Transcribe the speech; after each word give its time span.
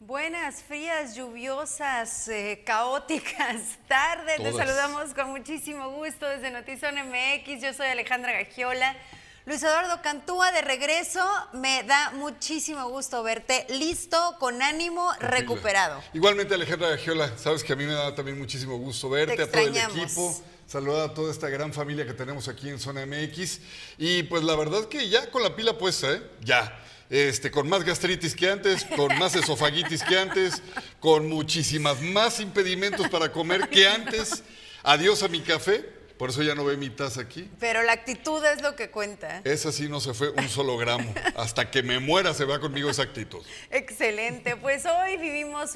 Buenas, 0.00 0.62
frías, 0.62 1.16
lluviosas, 1.16 2.28
eh, 2.28 2.62
caóticas 2.64 3.56
tardes. 3.88 4.36
Te 4.36 4.52
saludamos 4.52 5.12
con 5.12 5.30
muchísimo 5.30 5.90
gusto 5.90 6.24
desde 6.24 6.52
Notizón 6.52 6.94
MX. 6.94 7.60
Yo 7.60 7.74
soy 7.74 7.88
Alejandra 7.88 8.30
Gagiola. 8.30 8.96
Luis 9.44 9.60
Eduardo 9.60 10.00
Cantúa 10.00 10.52
de 10.52 10.60
regreso. 10.60 11.20
Me 11.52 11.82
da 11.82 12.12
muchísimo 12.12 12.88
gusto 12.88 13.24
verte 13.24 13.66
listo, 13.70 14.36
con 14.38 14.62
ánimo, 14.62 15.10
recuperado. 15.18 16.00
Igualmente, 16.12 16.54
Alejandra 16.54 16.90
Gagiola, 16.90 17.36
sabes 17.36 17.64
que 17.64 17.72
a 17.72 17.76
mí 17.76 17.84
me 17.84 17.94
da 17.94 18.14
también 18.14 18.38
muchísimo 18.38 18.78
gusto 18.78 19.10
verte, 19.10 19.42
a 19.42 19.50
todo 19.50 19.62
el 19.62 19.76
equipo. 19.76 20.40
Saludar 20.68 21.10
a 21.10 21.14
toda 21.14 21.32
esta 21.32 21.48
gran 21.48 21.72
familia 21.72 22.06
que 22.06 22.14
tenemos 22.14 22.46
aquí 22.46 22.68
en 22.68 22.78
Zona 22.78 23.04
MX. 23.04 23.60
Y 23.98 24.22
pues 24.24 24.44
la 24.44 24.54
verdad 24.54 24.84
que 24.84 25.08
ya 25.08 25.28
con 25.32 25.42
la 25.42 25.56
pila 25.56 25.76
puesta, 25.76 26.12
¿eh? 26.12 26.22
Ya 26.42 26.84
este, 27.10 27.50
con 27.50 27.68
más 27.68 27.84
gastritis 27.84 28.34
que 28.34 28.50
antes, 28.50 28.84
con 28.84 29.16
más 29.18 29.34
esofagitis 29.34 30.02
que 30.02 30.18
antes, 30.18 30.62
con 31.00 31.28
muchísimas 31.28 32.00
más 32.00 32.40
impedimentos 32.40 33.08
para 33.08 33.32
comer 33.32 33.68
que 33.68 33.88
antes. 33.88 34.42
Adiós 34.82 35.22
a 35.22 35.28
mi 35.28 35.40
café, 35.40 35.84
por 36.18 36.30
eso 36.30 36.42
ya 36.42 36.54
no 36.54 36.64
ve 36.64 36.76
mi 36.76 36.90
taza 36.90 37.20
aquí. 37.20 37.48
Pero 37.60 37.82
la 37.82 37.92
actitud 37.92 38.44
es 38.44 38.60
lo 38.62 38.76
que 38.76 38.90
cuenta. 38.90 39.40
Esa 39.44 39.72
sí 39.72 39.88
no 39.88 40.00
se 40.00 40.14
fue 40.14 40.30
un 40.30 40.48
solo 40.48 40.76
gramo. 40.76 41.14
Hasta 41.36 41.70
que 41.70 41.82
me 41.82 41.98
muera 41.98 42.34
se 42.34 42.44
va 42.44 42.60
conmigo 42.60 42.90
esa 42.90 43.02
actitud. 43.02 43.44
Excelente. 43.70 44.56
Pues 44.56 44.84
hoy 44.84 45.16
vivimos 45.16 45.72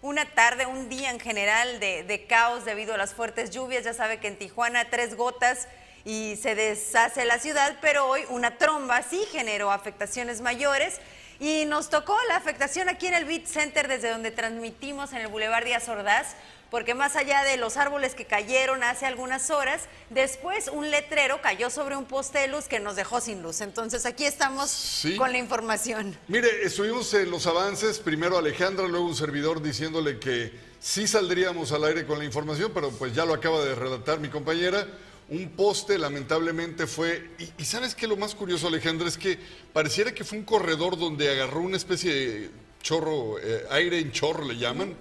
una 0.00 0.26
tarde, 0.34 0.66
un 0.66 0.88
día 0.88 1.10
en 1.10 1.20
general 1.20 1.80
de, 1.80 2.02
de 2.04 2.26
caos 2.26 2.64
debido 2.64 2.94
a 2.94 2.96
las 2.96 3.14
fuertes 3.14 3.50
lluvias. 3.50 3.84
Ya 3.84 3.94
sabe 3.94 4.20
que 4.20 4.28
en 4.28 4.38
Tijuana 4.38 4.90
tres 4.90 5.16
gotas 5.16 5.68
y 6.04 6.36
se 6.36 6.54
deshace 6.54 7.24
la 7.24 7.38
ciudad, 7.38 7.76
pero 7.80 8.08
hoy 8.08 8.22
una 8.28 8.58
tromba 8.58 9.02
sí 9.02 9.24
generó 9.30 9.70
afectaciones 9.70 10.40
mayores. 10.40 11.00
Y 11.40 11.64
nos 11.64 11.90
tocó 11.90 12.16
la 12.28 12.36
afectación 12.36 12.88
aquí 12.88 13.08
en 13.08 13.14
el 13.14 13.24
Beat 13.24 13.46
Center, 13.46 13.88
desde 13.88 14.10
donde 14.10 14.30
transmitimos 14.30 15.12
en 15.12 15.18
el 15.18 15.26
Boulevard 15.26 15.64
Díaz 15.64 15.88
Ordaz, 15.88 16.36
porque 16.70 16.94
más 16.94 17.16
allá 17.16 17.42
de 17.42 17.56
los 17.56 17.76
árboles 17.76 18.14
que 18.14 18.26
cayeron 18.26 18.84
hace 18.84 19.06
algunas 19.06 19.50
horas, 19.50 19.82
después 20.10 20.68
un 20.68 20.90
letrero 20.90 21.42
cayó 21.42 21.68
sobre 21.68 21.96
un 21.96 22.04
poste 22.04 22.38
de 22.38 22.46
luz 22.46 22.66
que 22.66 22.78
nos 22.78 22.94
dejó 22.94 23.20
sin 23.20 23.42
luz. 23.42 23.60
Entonces 23.60 24.06
aquí 24.06 24.24
estamos 24.24 25.04
con 25.18 25.32
la 25.32 25.38
información. 25.38 26.16
Mire, 26.28 26.48
estuvimos 26.62 27.12
en 27.14 27.30
los 27.30 27.46
avances, 27.46 27.98
primero 27.98 28.38
Alejandra, 28.38 28.86
luego 28.86 29.06
un 29.06 29.16
servidor 29.16 29.60
diciéndole 29.60 30.20
que 30.20 30.52
sí 30.78 31.08
saldríamos 31.08 31.72
al 31.72 31.84
aire 31.84 32.06
con 32.06 32.20
la 32.20 32.24
información, 32.24 32.70
pero 32.72 32.90
pues 32.92 33.14
ya 33.14 33.24
lo 33.24 33.34
acaba 33.34 33.64
de 33.64 33.74
relatar 33.74 34.20
mi 34.20 34.28
compañera 34.28 34.86
un 35.32 35.48
poste 35.48 35.98
lamentablemente 35.98 36.86
fue, 36.86 37.30
y, 37.56 37.64
sabes 37.64 37.94
que 37.94 38.06
lo 38.06 38.18
más 38.18 38.34
curioso 38.34 38.68
Alejandra 38.68 39.08
es 39.08 39.16
que 39.16 39.38
pareciera 39.72 40.12
que 40.12 40.24
fue 40.24 40.36
un 40.36 40.44
corredor 40.44 40.98
donde 40.98 41.30
agarró 41.30 41.60
una 41.60 41.78
especie 41.78 42.12
de 42.12 42.50
chorro, 42.82 43.38
eh, 43.38 43.64
aire 43.70 43.98
en 43.98 44.12
chorro 44.12 44.44
le 44.44 44.58
llaman, 44.58 44.94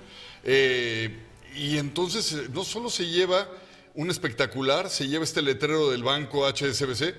eh, 0.45 1.17
y 1.53 1.77
entonces 1.77 2.31
eh, 2.31 2.47
no 2.53 2.63
solo 2.63 2.89
se 2.89 3.07
lleva 3.07 3.49
un 3.93 4.09
espectacular, 4.09 4.89
se 4.89 5.05
lleva 5.09 5.25
este 5.25 5.41
letrero 5.41 5.91
del 5.91 6.01
banco 6.01 6.47
HSBC, 6.47 7.13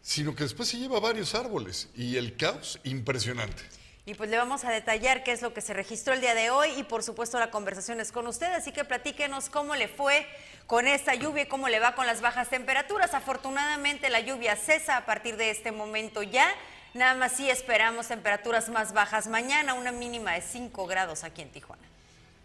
sino 0.00 0.34
que 0.34 0.44
después 0.44 0.70
se 0.70 0.78
lleva 0.78 1.00
varios 1.00 1.34
árboles 1.34 1.90
y 1.94 2.16
el 2.16 2.34
caos 2.34 2.80
impresionante. 2.82 3.62
Y 4.06 4.14
pues 4.14 4.30
le 4.30 4.38
vamos 4.38 4.64
a 4.64 4.70
detallar 4.70 5.22
qué 5.22 5.32
es 5.32 5.42
lo 5.42 5.52
que 5.52 5.60
se 5.60 5.74
registró 5.74 6.14
el 6.14 6.22
día 6.22 6.34
de 6.34 6.48
hoy 6.48 6.70
y 6.78 6.82
por 6.82 7.02
supuesto 7.02 7.38
la 7.38 7.50
conversación 7.50 8.00
es 8.00 8.10
con 8.10 8.26
usted, 8.26 8.50
así 8.54 8.72
que 8.72 8.82
platíquenos 8.86 9.50
cómo 9.50 9.76
le 9.76 9.86
fue 9.86 10.26
con 10.68 10.86
esta 10.86 11.14
lluvia 11.14 11.48
cómo 11.48 11.70
le 11.70 11.80
va 11.80 11.94
con 11.94 12.06
las 12.06 12.20
bajas 12.20 12.50
temperaturas. 12.50 13.14
Afortunadamente 13.14 14.10
la 14.10 14.20
lluvia 14.20 14.54
cesa 14.54 14.98
a 14.98 15.06
partir 15.06 15.38
de 15.38 15.50
este 15.50 15.72
momento 15.72 16.22
ya. 16.22 16.46
Nada 16.92 17.14
más 17.14 17.32
sí 17.32 17.48
esperamos 17.48 18.08
temperaturas 18.08 18.68
más 18.68 18.92
bajas 18.92 19.28
mañana, 19.28 19.72
una 19.72 19.92
mínima 19.92 20.34
de 20.34 20.42
5 20.42 20.86
grados 20.86 21.24
aquí 21.24 21.40
en 21.40 21.50
Tijuana. 21.50 21.82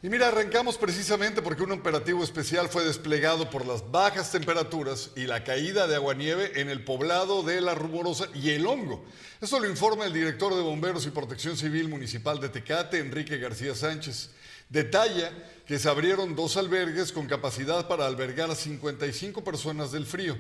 Y 0.02 0.08
mira, 0.08 0.30
arrancamos 0.30 0.78
precisamente 0.78 1.42
porque 1.42 1.64
un 1.64 1.74
operativo 1.74 2.24
especial 2.24 2.70
fue 2.70 2.86
desplegado 2.86 3.50
por 3.50 3.66
las 3.66 3.92
bajas 3.92 4.32
temperaturas 4.32 5.12
y 5.18 5.26
la 5.26 5.44
caída 5.44 5.88
de 5.88 5.96
agua-nieve 5.96 6.62
en 6.62 6.70
el 6.70 6.86
poblado 6.86 7.44
de 7.44 7.60
La 7.60 7.76
Rumorosa 7.76 8.30
y 8.34 8.52
El 8.52 8.66
Hongo. 8.66 9.04
Esto 9.42 9.60
lo 9.60 9.70
informa 9.70 10.06
el 10.06 10.14
director 10.14 10.56
de 10.56 10.62
Bomberos 10.62 11.06
y 11.06 11.10
Protección 11.10 11.58
Civil 11.58 11.90
Municipal 11.90 12.40
de 12.40 12.48
Tecate, 12.48 13.00
Enrique 13.00 13.38
García 13.38 13.76
Sánchez. 13.76 14.30
Detalla 14.70 15.32
que 15.66 15.80
se 15.80 15.90
abrieron 15.90 16.36
dos 16.36 16.58
albergues 16.58 17.12
con 17.12 17.28
capacidad 17.28 17.88
para 17.88 18.06
albergar 18.06 18.52
a 18.52 18.56
55 18.56 19.44
personas 19.44 19.92
del 19.92 20.06
frío. 20.06 20.38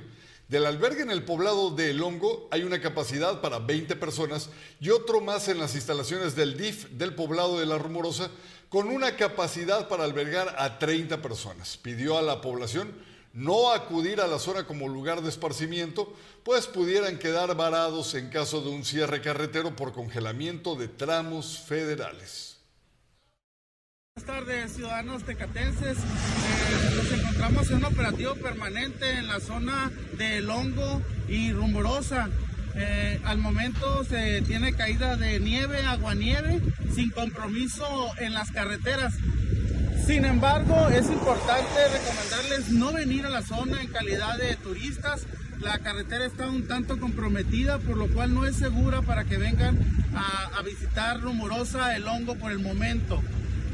Del 0.49 0.65
albergue 0.65 1.03
en 1.03 1.11
el 1.11 1.23
poblado 1.23 1.71
de 1.71 1.91
El 1.91 2.03
Hongo 2.03 2.49
hay 2.51 2.63
una 2.63 2.81
capacidad 2.81 3.39
para 3.39 3.59
20 3.59 3.95
personas 3.95 4.49
y 4.81 4.89
otro 4.89 5.21
más 5.21 5.47
en 5.47 5.57
las 5.57 5.75
instalaciones 5.75 6.35
del 6.35 6.57
DIF 6.57 6.89
del 6.89 7.15
poblado 7.15 7.59
de 7.59 7.65
La 7.65 7.77
Rumorosa 7.77 8.29
con 8.67 8.89
una 8.89 9.15
capacidad 9.15 9.87
para 9.87 10.03
albergar 10.03 10.55
a 10.57 10.79
30 10.79 11.21
personas. 11.21 11.77
Pidió 11.77 12.17
a 12.17 12.21
la 12.21 12.41
población 12.41 12.91
no 13.33 13.71
acudir 13.71 14.21
a 14.21 14.27
la 14.27 14.37
zona 14.37 14.65
como 14.65 14.87
lugar 14.87 15.21
de 15.21 15.29
esparcimiento, 15.29 16.13
pues 16.43 16.67
pudieran 16.67 17.17
quedar 17.17 17.55
varados 17.55 18.13
en 18.13 18.29
caso 18.29 18.61
de 18.61 18.69
un 18.69 18.85
cierre 18.85 19.21
carretero 19.21 19.75
por 19.75 19.91
congelamiento 19.91 20.75
de 20.75 20.87
tramos 20.87 21.57
federales. 21.59 22.52
Buenas 24.15 24.45
tardes, 24.45 24.73
ciudadanos 24.73 25.23
tecatenses. 25.23 25.97
Eh, 25.97 26.95
nos 26.95 27.19
encontramos 27.19 27.71
en 27.71 27.77
un 27.77 27.85
operativo 27.85 28.35
permanente 28.35 29.11
en 29.11 29.25
la 29.25 29.39
zona 29.39 29.91
de 30.19 30.39
Longo 30.41 31.01
y 31.27 31.51
Rumorosa. 31.51 32.29
Eh, 32.75 33.19
al 33.25 33.39
momento 33.39 34.03
se 34.03 34.43
tiene 34.43 34.73
caída 34.73 35.15
de 35.15 35.39
nieve, 35.39 35.83
aguanieve, 35.83 36.61
sin 36.93 37.09
compromiso 37.09 37.87
en 38.19 38.35
las 38.35 38.51
carreteras. 38.51 39.15
Sin 40.05 40.25
embargo, 40.25 40.89
es 40.89 41.07
importante 41.09 41.87
recomendarles 41.91 42.69
no 42.69 42.93
venir 42.93 43.25
a 43.25 43.29
la 43.29 43.41
zona 43.41 43.81
en 43.81 43.87
calidad 43.87 44.37
de 44.37 44.55
turistas. 44.57 45.25
La 45.59 45.79
carretera 45.79 46.25
está 46.25 46.47
un 46.49 46.67
tanto 46.67 46.99
comprometida, 46.99 47.79
por 47.79 47.97
lo 47.97 48.07
cual 48.13 48.35
no 48.35 48.45
es 48.45 48.57
segura 48.57 49.01
para 49.01 49.23
que 49.23 49.37
vengan 49.37 49.79
a, 50.15 50.61
visitar 50.61 51.19
Rumorosa, 51.19 51.95
el 51.95 52.07
hongo 52.07 52.35
por 52.35 52.51
el 52.51 52.59
momento. 52.59 53.21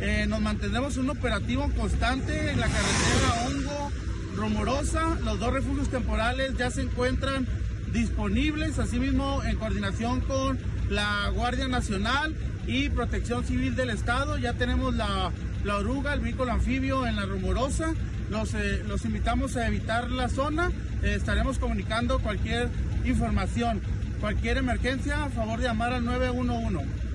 Eh, 0.02 0.26
nos 0.28 0.40
mantendremos 0.40 0.96
un 0.96 1.10
operativo 1.10 1.70
constante 1.76 2.52
en 2.52 2.60
la 2.60 2.68
carretera 2.68 3.46
Hongo, 3.46 3.92
Rumorosa. 4.36 5.18
Los 5.26 5.40
dos 5.40 5.52
refugios 5.52 5.90
temporales 5.90 6.56
ya 6.58 6.72
se 6.72 6.84
encuentran 6.84 7.46
disponibles, 7.92 8.80
asimismo 8.80 9.44
en 9.44 9.58
coordinación 9.58 10.22
con 10.22 10.58
la 10.90 11.30
Guardia 11.34 11.68
Nacional 11.68 12.34
y 12.66 12.90
Protección 12.90 13.44
Civil 13.44 13.76
del 13.76 13.90
Estado. 13.90 14.38
Ya 14.38 14.54
tenemos 14.54 14.96
la, 14.96 15.32
la 15.66 15.76
oruga, 15.76 16.14
el 16.14 16.22
vehículo 16.22 16.54
anfibio 16.54 17.06
en 17.06 17.18
la 17.18 17.26
rumorosa. 17.26 17.94
Los, 18.30 18.54
eh, 18.54 18.84
los 18.88 19.04
invitamos 19.04 19.58
a 19.58 19.68
evitar 19.68 20.10
la 20.10 20.30
zona. 20.30 20.72
Eh, 21.04 21.16
estaremos 21.16 21.60
comunicando 21.60 22.20
cualquier 22.20 22.70
información. 23.04 23.82
Cualquier 24.22 24.58
emergencia, 24.58 25.26
a 25.26 25.30
favor 25.30 25.60
de 25.60 25.66
llamar 25.66 25.94
al 25.94 26.06
911. 26.06 27.09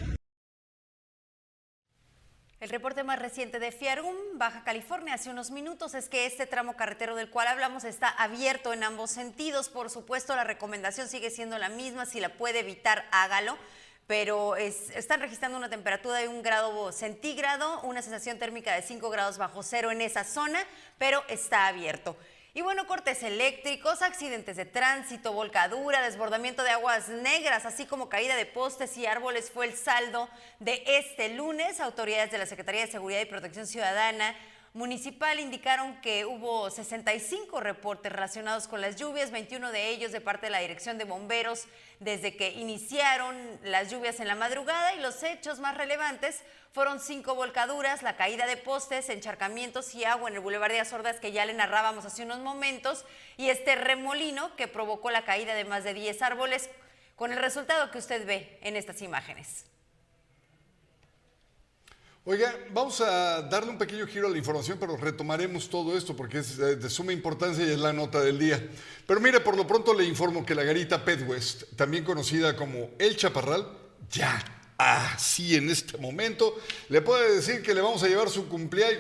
El 2.64 2.70
reporte 2.70 3.04
más 3.04 3.18
reciente 3.18 3.58
de 3.58 3.72
Fiarum, 3.72 4.16
Baja 4.36 4.64
California, 4.64 5.12
hace 5.12 5.28
unos 5.28 5.50
minutos 5.50 5.92
es 5.92 6.08
que 6.08 6.24
este 6.24 6.46
tramo 6.46 6.76
carretero 6.76 7.14
del 7.14 7.28
cual 7.28 7.48
hablamos 7.48 7.84
está 7.84 8.08
abierto 8.08 8.72
en 8.72 8.82
ambos 8.84 9.10
sentidos. 9.10 9.68
Por 9.68 9.90
supuesto, 9.90 10.34
la 10.34 10.44
recomendación 10.44 11.06
sigue 11.06 11.28
siendo 11.28 11.58
la 11.58 11.68
misma. 11.68 12.06
Si 12.06 12.20
la 12.20 12.30
puede 12.30 12.60
evitar, 12.60 13.04
hágalo. 13.10 13.58
Pero 14.06 14.56
están 14.56 15.20
registrando 15.20 15.58
una 15.58 15.68
temperatura 15.68 16.16
de 16.20 16.28
un 16.28 16.42
grado 16.42 16.90
centígrado, 16.90 17.82
una 17.82 18.00
sensación 18.00 18.38
térmica 18.38 18.72
de 18.72 18.80
5 18.80 19.10
grados 19.10 19.36
bajo 19.36 19.62
cero 19.62 19.90
en 19.90 20.00
esa 20.00 20.24
zona, 20.24 20.58
pero 20.96 21.22
está 21.28 21.66
abierto. 21.66 22.16
Y 22.56 22.62
bueno, 22.62 22.86
cortes 22.86 23.24
eléctricos, 23.24 24.00
accidentes 24.00 24.56
de 24.56 24.64
tránsito, 24.64 25.32
volcadura, 25.32 26.00
desbordamiento 26.02 26.62
de 26.62 26.70
aguas 26.70 27.08
negras, 27.08 27.66
así 27.66 27.84
como 27.84 28.08
caída 28.08 28.36
de 28.36 28.46
postes 28.46 28.96
y 28.96 29.06
árboles 29.06 29.50
fue 29.50 29.66
el 29.66 29.74
saldo 29.74 30.28
de 30.60 30.84
este 30.86 31.30
lunes. 31.30 31.80
Autoridades 31.80 32.30
de 32.30 32.38
la 32.38 32.46
Secretaría 32.46 32.82
de 32.82 32.92
Seguridad 32.92 33.20
y 33.20 33.24
Protección 33.24 33.66
Ciudadana 33.66 34.36
municipal 34.74 35.38
indicaron 35.38 36.00
que 36.00 36.26
hubo 36.26 36.68
65 36.68 37.60
reportes 37.60 38.12
relacionados 38.12 38.66
con 38.66 38.80
las 38.80 38.96
lluvias, 38.96 39.30
21 39.30 39.70
de 39.70 39.90
ellos 39.90 40.10
de 40.10 40.20
parte 40.20 40.46
de 40.46 40.50
la 40.50 40.58
Dirección 40.58 40.98
de 40.98 41.04
Bomberos 41.04 41.66
desde 42.00 42.36
que 42.36 42.50
iniciaron 42.50 43.36
las 43.62 43.88
lluvias 43.88 44.18
en 44.18 44.26
la 44.26 44.34
madrugada 44.34 44.94
y 44.94 45.00
los 45.00 45.22
hechos 45.22 45.60
más 45.60 45.76
relevantes 45.76 46.42
fueron 46.72 46.98
cinco 46.98 47.36
volcaduras, 47.36 48.02
la 48.02 48.16
caída 48.16 48.46
de 48.46 48.56
postes, 48.56 49.08
encharcamientos 49.10 49.94
y 49.94 50.04
agua 50.04 50.28
en 50.28 50.34
el 50.34 50.40
Boulevard 50.40 50.72
de 50.72 50.80
Azordas 50.80 51.20
que 51.20 51.30
ya 51.30 51.46
le 51.46 51.54
narrábamos 51.54 52.04
hace 52.04 52.24
unos 52.24 52.40
momentos 52.40 53.04
y 53.36 53.50
este 53.50 53.76
remolino 53.76 54.56
que 54.56 54.66
provocó 54.66 55.12
la 55.12 55.24
caída 55.24 55.54
de 55.54 55.64
más 55.64 55.84
de 55.84 55.94
10 55.94 56.20
árboles 56.20 56.68
con 57.14 57.32
el 57.32 57.38
resultado 57.38 57.92
que 57.92 57.98
usted 57.98 58.26
ve 58.26 58.58
en 58.60 58.74
estas 58.74 59.02
imágenes. 59.02 59.66
Oiga, 62.26 62.56
vamos 62.72 63.02
a 63.02 63.42
darle 63.42 63.70
un 63.70 63.76
pequeño 63.76 64.06
giro 64.06 64.28
a 64.28 64.30
la 64.30 64.38
información, 64.38 64.78
pero 64.80 64.96
retomaremos 64.96 65.68
todo 65.68 65.94
esto 65.94 66.16
porque 66.16 66.38
es 66.38 66.56
de 66.56 66.88
suma 66.88 67.12
importancia 67.12 67.66
y 67.66 67.70
es 67.70 67.78
la 67.78 67.92
nota 67.92 68.18
del 68.22 68.38
día. 68.38 68.66
Pero 69.06 69.20
mire, 69.20 69.40
por 69.40 69.58
lo 69.58 69.66
pronto 69.66 69.92
le 69.92 70.06
informo 70.06 70.46
que 70.46 70.54
la 70.54 70.62
garita 70.62 71.04
Pet 71.04 71.28
West, 71.28 71.64
también 71.76 72.02
conocida 72.02 72.56
como 72.56 72.92
El 72.98 73.14
Chaparral, 73.18 73.68
ya 74.10 74.42
así 74.78 75.54
en 75.54 75.68
este 75.68 75.98
momento, 75.98 76.58
le 76.88 77.02
puede 77.02 77.36
decir 77.36 77.60
que 77.60 77.74
le 77.74 77.82
vamos 77.82 78.02
a 78.02 78.08
llevar 78.08 78.30
su, 78.30 78.46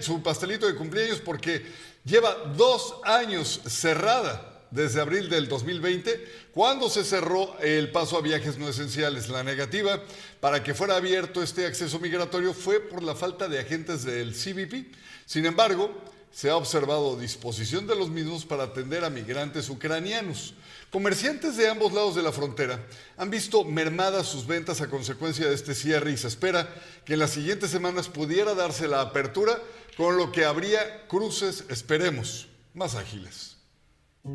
su 0.00 0.22
pastelito 0.22 0.66
de 0.66 0.74
cumpleaños 0.74 1.20
porque 1.20 1.64
lleva 2.04 2.34
dos 2.54 2.96
años 3.04 3.62
cerrada 3.66 4.53
desde 4.74 5.00
abril 5.00 5.30
del 5.30 5.48
2020, 5.48 6.50
cuando 6.52 6.90
se 6.90 7.04
cerró 7.04 7.56
el 7.60 7.92
paso 7.92 8.18
a 8.18 8.20
viajes 8.20 8.58
no 8.58 8.68
esenciales. 8.68 9.28
La 9.28 9.44
negativa 9.44 10.02
para 10.40 10.64
que 10.64 10.74
fuera 10.74 10.96
abierto 10.96 11.42
este 11.42 11.64
acceso 11.64 12.00
migratorio 12.00 12.52
fue 12.52 12.80
por 12.80 13.02
la 13.04 13.14
falta 13.14 13.48
de 13.48 13.60
agentes 13.60 14.02
del 14.04 14.34
CBP. 14.34 14.92
Sin 15.26 15.46
embargo, 15.46 15.94
se 16.32 16.50
ha 16.50 16.56
observado 16.56 17.16
disposición 17.16 17.86
de 17.86 17.94
los 17.94 18.10
mismos 18.10 18.44
para 18.44 18.64
atender 18.64 19.04
a 19.04 19.10
migrantes 19.10 19.70
ucranianos. 19.70 20.54
Comerciantes 20.90 21.56
de 21.56 21.68
ambos 21.68 21.92
lados 21.92 22.16
de 22.16 22.22
la 22.22 22.32
frontera 22.32 22.84
han 23.16 23.30
visto 23.30 23.64
mermadas 23.64 24.26
sus 24.26 24.44
ventas 24.44 24.80
a 24.80 24.90
consecuencia 24.90 25.46
de 25.46 25.54
este 25.54 25.76
cierre 25.76 26.10
y 26.10 26.16
se 26.16 26.26
espera 26.26 26.68
que 27.04 27.12
en 27.12 27.20
las 27.20 27.30
siguientes 27.30 27.70
semanas 27.70 28.08
pudiera 28.08 28.54
darse 28.54 28.88
la 28.88 29.00
apertura, 29.00 29.56
con 29.96 30.16
lo 30.16 30.32
que 30.32 30.44
habría 30.44 31.06
cruces, 31.06 31.64
esperemos, 31.68 32.48
más 32.74 32.96
ágiles. 32.96 33.53
Dos 34.24 34.32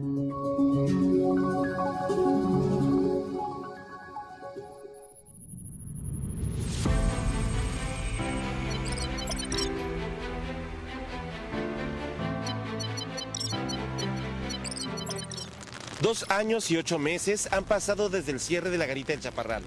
años 16.29 16.69
y 16.69 16.77
ocho 16.77 16.99
meses 16.99 17.49
han 17.51 17.63
pasado 17.63 18.09
desde 18.09 18.31
el 18.31 18.39
cierre 18.39 18.69
de 18.69 18.77
la 18.77 18.85
garita 18.85 19.13
del 19.13 19.21
Chaparral. 19.21 19.63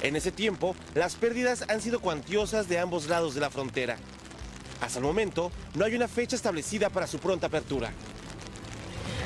En 0.00 0.16
ese 0.16 0.32
tiempo, 0.32 0.74
las 0.94 1.16
pérdidas 1.16 1.66
han 1.68 1.82
sido 1.82 2.00
cuantiosas 2.00 2.66
de 2.70 2.78
ambos 2.78 3.08
lados 3.08 3.34
de 3.34 3.42
la 3.42 3.50
frontera. 3.50 3.98
Hasta 4.80 5.00
el 5.00 5.04
momento, 5.04 5.52
no 5.74 5.84
hay 5.84 5.94
una 5.94 6.08
fecha 6.08 6.34
establecida 6.34 6.88
para 6.88 7.06
su 7.06 7.18
pronta 7.18 7.48
apertura. 7.48 7.92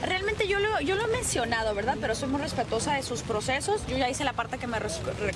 Realmente 0.05 0.47
yo 0.47 0.59
lo, 0.59 0.81
yo 0.81 0.97
lo 0.97 1.05
he 1.05 1.09
mencionado, 1.09 1.75
¿verdad? 1.75 1.97
Pero 2.01 2.15
soy 2.15 2.29
muy 2.29 2.41
respetuosa 2.41 2.95
de 2.95 3.03
sus 3.03 3.23
procesos. 3.23 3.87
Yo 3.87 3.97
ya 3.97 4.09
hice 4.09 4.25
la 4.25 4.33
parte 4.33 4.59
que 4.59 4.67
me 4.67 4.79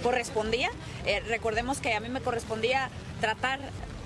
correspondía. 0.03 0.71
Eh, 1.05 1.21
recordemos 1.21 1.81
que 1.81 1.95
a 1.95 2.01
mí 2.01 2.09
me 2.09 2.21
correspondía 2.21 2.91
tratar 3.21 3.61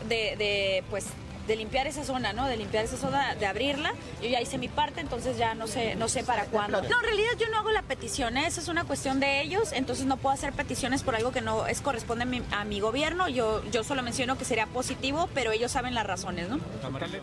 de, 0.08 0.37
de 0.37 0.85
pues 0.91 1.06
de 1.46 1.56
limpiar 1.56 1.87
esa 1.87 2.04
zona, 2.04 2.32
¿no? 2.32 2.46
De 2.46 2.56
limpiar 2.56 2.84
esa 2.84 2.96
zona, 2.96 3.34
de 3.34 3.46
abrirla. 3.46 3.93
Yo 4.22 4.28
ya 4.28 4.40
hice 4.40 4.58
mi 4.58 4.69
parte, 4.69 5.00
entonces 5.00 5.37
ya 5.38 5.54
no 5.54 5.66
sé, 5.66 5.94
no 5.94 6.08
sé 6.08 6.25
para 6.25 6.46
cuándo. 6.46 6.82
No, 6.82 7.00
en 7.00 7.04
realidad 7.04 7.31
yo 7.38 7.48
no 7.48 7.58
hago 7.58 7.70
la 7.70 7.82
petición, 7.82 8.37
¿eh? 8.37 8.46
esa 8.46 8.60
es 8.60 8.69
una 8.69 8.84
cuestión 8.84 9.20
de 9.20 9.40
ellos, 9.40 9.72
entonces 9.72 10.06
no 10.06 10.16
puedo 10.16 10.34
hacer 10.34 10.52
peticiones 10.52 11.02
por 11.02 11.14
algo 11.14 11.32
que 11.32 11.40
no 11.40 11.66
es 11.66 11.81
corresponde 11.81 12.43
a 12.52 12.64
mi, 12.64 12.81
gobierno. 12.81 13.28
Yo, 13.28 13.64
yo 13.70 13.84
solo 13.84 14.02
menciono 14.02 14.37
que 14.37 14.44
sería 14.44 14.66
positivo, 14.66 15.28
pero 15.34 15.52
ellos 15.52 15.72
saben 15.72 15.94
las 15.94 16.06
razones, 16.06 16.48
¿no? 16.48 16.60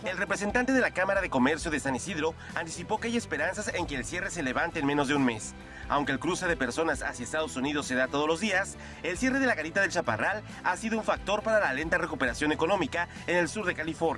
El 0.04 0.18
representante 0.18 0.74
de 0.74 0.82
la 0.82 0.92
Cámara 0.92 1.22
de 1.22 1.30
Comercio 1.30 1.70
de 1.70 1.80
San 1.80 1.96
Isidro 1.96 2.34
anticipó 2.56 3.00
que 3.00 3.08
hay 3.08 3.18
esperanzas 3.18 3.72
en 3.74 3.86
que 3.86 3.96
el 3.96 4.06
cierre 4.06 4.32
se 4.32 4.44
levante 4.44 4.80
en 4.80 4.86
menos 4.86 5.08
de 5.08 5.16
un 5.16 5.24
mes. 5.24 5.54
Aunque 5.90 6.12
el 6.12 6.20
cruce 6.20 6.48
de 6.48 6.56
personas 6.56 7.04
hacia 7.04 7.24
Estados 7.24 7.56
Unidos 7.56 7.86
se 7.86 7.96
da 7.96 8.08
todos 8.08 8.28
los 8.28 8.40
días, 8.40 8.78
el 9.04 9.18
cierre 9.18 9.40
de 9.40 9.46
la 9.46 9.56
garita 9.56 9.82
del 9.82 9.92
Chaparral 9.92 10.42
ha 10.64 10.78
sido 10.78 10.98
un 10.98 11.04
factor 11.04 11.44
para 11.44 11.60
la 11.60 11.74
lenta 11.74 11.98
recuperación 11.98 12.52
económica 12.52 13.10
en 13.28 13.38
el 13.38 13.50
sur 13.50 13.66
de 13.66 13.76
California. 13.76 14.13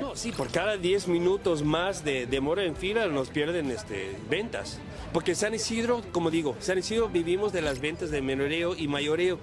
No, 0.00 0.14
sí, 0.14 0.30
por 0.30 0.48
cada 0.48 0.76
10 0.76 1.08
minutos 1.08 1.64
más 1.64 2.04
de 2.04 2.26
demora 2.26 2.62
en 2.64 2.76
fila 2.76 3.08
nos 3.08 3.30
pierden 3.30 3.70
este, 3.70 4.16
ventas. 4.30 4.78
Porque 5.12 5.34
San 5.34 5.54
Isidro, 5.54 6.02
como 6.12 6.30
digo, 6.30 6.54
San 6.60 6.78
Isidro 6.78 7.08
vivimos 7.08 7.52
de 7.52 7.62
las 7.62 7.80
ventas 7.80 8.10
de 8.10 8.22
menoreo 8.22 8.76
y 8.76 8.86
mayoreo. 8.86 9.38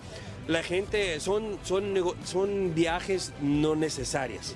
La 0.47 0.63
gente 0.63 1.19
son, 1.19 1.57
son, 1.63 1.95
son 2.23 2.73
viajes 2.73 3.33
no 3.41 3.75
necesarias. 3.75 4.55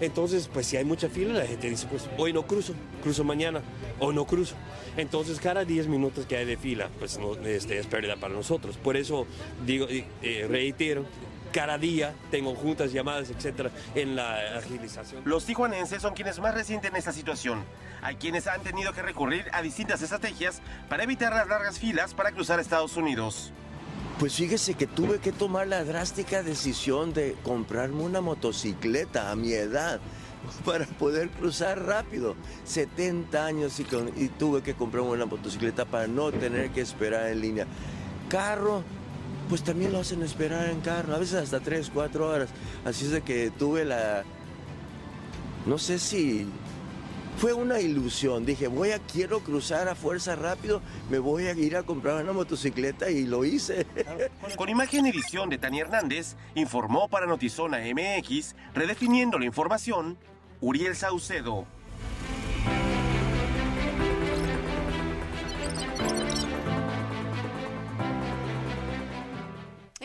Entonces, 0.00 0.48
pues 0.52 0.66
si 0.66 0.76
hay 0.76 0.84
mucha 0.84 1.08
fila, 1.08 1.34
la 1.34 1.46
gente 1.46 1.68
dice, 1.68 1.86
pues 1.90 2.08
hoy 2.16 2.32
no 2.32 2.46
cruzo, 2.46 2.74
cruzo 3.02 3.24
mañana 3.24 3.62
o 3.98 4.12
no 4.12 4.26
cruzo. 4.26 4.54
Entonces, 4.96 5.40
cada 5.40 5.64
10 5.64 5.88
minutos 5.88 6.26
que 6.26 6.36
hay 6.36 6.46
de 6.46 6.56
fila, 6.56 6.88
pues 6.98 7.18
no, 7.18 7.34
este, 7.34 7.78
es 7.78 7.86
pérdida 7.86 8.16
para 8.16 8.32
nosotros. 8.32 8.76
Por 8.76 8.96
eso 8.96 9.26
digo, 9.66 9.86
eh, 9.88 10.46
reitero, 10.48 11.04
cada 11.52 11.78
día 11.78 12.14
tengo 12.30 12.54
juntas, 12.54 12.92
llamadas, 12.92 13.30
etcétera, 13.30 13.70
en 13.94 14.16
la 14.16 14.58
agilización. 14.58 15.22
Los 15.24 15.44
tijuanenses 15.44 16.02
son 16.02 16.14
quienes 16.14 16.38
más 16.40 16.54
resienten 16.54 16.96
esta 16.96 17.12
situación. 17.12 17.64
Hay 18.02 18.16
quienes 18.16 18.46
han 18.46 18.62
tenido 18.62 18.92
que 18.92 19.02
recurrir 19.02 19.46
a 19.52 19.62
distintas 19.62 20.02
estrategias 20.02 20.60
para 20.88 21.04
evitar 21.04 21.32
las 21.32 21.48
largas 21.48 21.78
filas 21.78 22.14
para 22.14 22.32
cruzar 22.32 22.60
Estados 22.60 22.96
Unidos. 22.96 23.52
Pues 24.18 24.34
fíjese 24.34 24.74
que 24.74 24.86
tuve 24.86 25.18
que 25.18 25.32
tomar 25.32 25.66
la 25.66 25.82
drástica 25.84 26.42
decisión 26.42 27.14
de 27.14 27.36
comprarme 27.42 28.02
una 28.02 28.20
motocicleta 28.20 29.30
a 29.30 29.36
mi 29.36 29.52
edad 29.52 29.98
para 30.64 30.84
poder 30.86 31.30
cruzar 31.30 31.82
rápido. 31.84 32.36
70 32.64 33.44
años 33.44 33.80
y, 33.80 33.86
y 34.16 34.28
tuve 34.28 34.62
que 34.62 34.74
comprarme 34.74 35.10
una 35.10 35.26
motocicleta 35.26 35.84
para 35.84 36.06
no 36.06 36.32
tener 36.32 36.70
que 36.70 36.82
esperar 36.82 37.28
en 37.28 37.40
línea. 37.40 37.66
Carro, 38.28 38.84
pues 39.50 39.64
también 39.64 39.92
lo 39.92 39.98
hacen 39.98 40.22
esperar 40.22 40.70
en 40.70 40.80
carro, 40.80 41.12
a 41.12 41.18
veces 41.18 41.34
hasta 41.34 41.58
3, 41.58 41.90
4 41.92 42.28
horas. 42.28 42.50
Así 42.84 43.06
es 43.06 43.10
de 43.10 43.20
que 43.20 43.50
tuve 43.50 43.84
la... 43.84 44.22
No 45.66 45.76
sé 45.76 45.98
si 45.98 46.46
fue 47.36 47.52
una 47.52 47.80
ilusión. 47.80 48.46
Dije, 48.46 48.68
voy 48.68 48.92
a, 48.92 49.00
quiero 49.00 49.40
cruzar 49.40 49.88
a 49.88 49.96
fuerza 49.96 50.36
rápido, 50.36 50.80
me 51.10 51.18
voy 51.18 51.48
a 51.48 51.52
ir 51.52 51.76
a 51.76 51.82
comprar 51.82 52.22
una 52.22 52.32
motocicleta 52.32 53.10
y 53.10 53.26
lo 53.26 53.44
hice. 53.44 53.86
Con 54.56 54.68
imagen 54.68 55.06
y 55.06 55.10
edición 55.10 55.50
de 55.50 55.58
Tania 55.58 55.82
Hernández, 55.82 56.36
informó 56.54 57.08
para 57.08 57.26
Notizona 57.26 57.78
MX, 57.78 58.54
redefiniendo 58.72 59.36
la 59.36 59.46
información, 59.46 60.16
Uriel 60.60 60.94
Saucedo. 60.94 61.66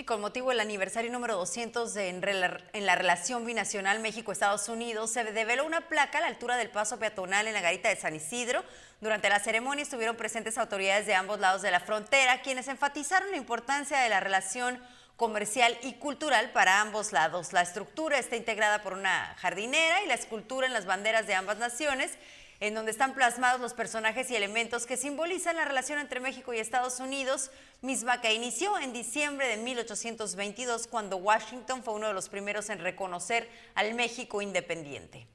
Con 0.05 0.21
motivo 0.21 0.49
del 0.49 0.59
aniversario 0.59 1.11
número 1.11 1.35
200 1.35 1.95
en, 1.97 2.21
la 2.21 2.95
relación 2.95 3.45
binacional 3.45 3.99
México-Estados 3.99 4.69
Unidos, 4.69 5.11
se 5.11 5.23
develó 5.23 5.65
una 5.65 5.89
placa 5.89 6.19
a 6.19 6.21
la 6.21 6.27
altura 6.27 6.57
del 6.57 6.69
paso 6.69 6.99
peatonal 6.99 7.47
en 7.47 7.53
la 7.53 7.61
garita 7.61 7.89
de 7.89 7.95
San 7.95 8.15
Isidro. 8.15 8.63
Durante 9.01 9.29
la 9.29 9.39
ceremonia 9.39 9.83
estuvieron 9.83 10.15
presentes 10.15 10.57
autoridades 10.57 11.07
de 11.07 11.15
ambos 11.15 11.39
lados 11.39 11.61
de 11.61 11.71
la 11.71 11.79
frontera, 11.79 12.41
quienes 12.41 12.67
enfatizaron 12.67 13.31
la 13.31 13.37
importancia 13.37 13.99
de 13.99 14.09
la 14.09 14.19
relación 14.19 14.79
comercial 15.17 15.77
y 15.81 15.93
cultural 15.93 16.51
para 16.51 16.81
ambos 16.81 17.11
lados. 17.11 17.51
La 17.51 17.61
estructura 17.61 18.19
está 18.19 18.35
integrada 18.35 18.83
por 18.83 18.93
una 18.93 19.35
jardinera 19.39 20.03
y 20.03 20.07
la 20.07 20.13
escultura 20.13 20.67
en 20.67 20.73
las 20.73 20.85
banderas 20.85 21.25
de 21.25 21.35
ambas 21.35 21.57
naciones 21.57 22.11
en 22.59 22.73
donde 22.73 22.91
están 22.91 23.13
plasmados 23.13 23.59
los 23.59 23.73
personajes 23.73 24.29
y 24.31 24.35
elementos 24.35 24.85
que 24.85 24.97
simbolizan 24.97 25.55
la 25.55 25.65
relación 25.65 25.99
entre 25.99 26.19
México 26.19 26.53
y 26.53 26.59
Estados 26.59 26.99
Unidos, 26.99 27.51
misma 27.81 28.21
que 28.21 28.33
inició 28.33 28.77
en 28.79 28.93
diciembre 28.93 29.47
de 29.47 29.57
1822, 29.57 30.87
cuando 30.87 31.17
Washington 31.17 31.83
fue 31.83 31.93
uno 31.93 32.07
de 32.07 32.13
los 32.13 32.29
primeros 32.29 32.69
en 32.69 32.79
reconocer 32.79 33.49
al 33.75 33.93
México 33.93 34.41
independiente. 34.41 35.27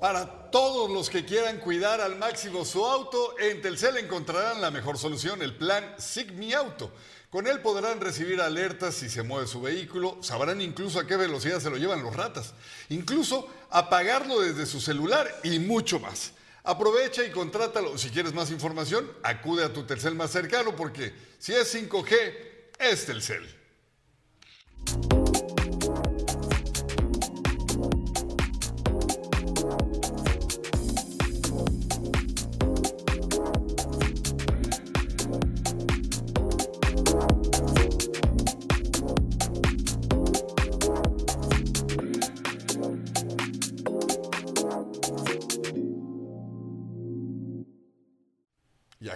Para 0.00 0.50
todos 0.50 0.90
los 0.90 1.10
que 1.10 1.26
quieran 1.26 1.60
cuidar 1.60 2.00
al 2.00 2.16
máximo 2.16 2.64
su 2.64 2.84
auto, 2.86 3.38
en 3.38 3.60
Telcel 3.60 3.98
encontrarán 3.98 4.60
la 4.62 4.70
mejor 4.70 4.96
solución, 4.96 5.42
el 5.42 5.54
plan 5.56 5.94
Sigmi 5.98 6.54
Auto 6.54 6.90
con 7.30 7.46
él 7.46 7.60
podrán 7.60 8.00
recibir 8.00 8.40
alertas 8.40 8.96
si 8.96 9.08
se 9.08 9.22
mueve 9.22 9.46
su 9.46 9.60
vehículo, 9.60 10.18
sabrán 10.20 10.60
incluso 10.60 10.98
a 10.98 11.06
qué 11.06 11.16
velocidad 11.16 11.60
se 11.60 11.70
lo 11.70 11.76
llevan 11.76 12.02
los 12.02 12.14
ratas, 12.14 12.54
incluso 12.88 13.48
apagarlo 13.70 14.40
desde 14.40 14.66
su 14.66 14.80
celular 14.80 15.28
y 15.44 15.60
mucho 15.60 16.00
más. 16.00 16.32
Aprovecha 16.64 17.24
y 17.24 17.30
contrátalo. 17.30 17.96
Si 17.96 18.10
quieres 18.10 18.34
más 18.34 18.50
información, 18.50 19.10
acude 19.22 19.64
a 19.64 19.72
tu 19.72 19.84
Telcel 19.84 20.14
más 20.14 20.30
cercano 20.30 20.74
porque 20.76 21.14
si 21.38 21.54
es 21.54 21.74
5G, 21.74 22.34
es 22.78 23.06
Telcel. 23.06 23.60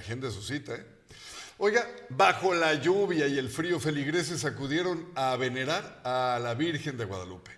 De 0.08 0.30
su 0.30 0.42
cita. 0.42 0.74
¿eh? 0.74 0.84
Oiga, 1.58 1.86
bajo 2.10 2.54
la 2.54 2.74
lluvia 2.74 3.26
y 3.26 3.38
el 3.38 3.48
frío, 3.48 3.80
feligreses 3.80 4.44
acudieron 4.44 5.10
a 5.14 5.34
venerar 5.36 6.02
a 6.04 6.38
la 6.42 6.54
Virgen 6.54 6.98
de 6.98 7.06
Guadalupe. 7.06 7.52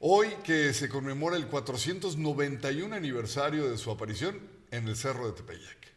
Hoy 0.00 0.28
que 0.42 0.72
se 0.72 0.88
conmemora 0.88 1.36
el 1.36 1.46
491 1.46 2.96
aniversario 2.96 3.70
de 3.70 3.76
su 3.78 3.90
aparición 3.90 4.40
en 4.70 4.88
el 4.88 4.96
Cerro 4.96 5.26
de 5.26 5.32
Tepeyac. 5.32 5.92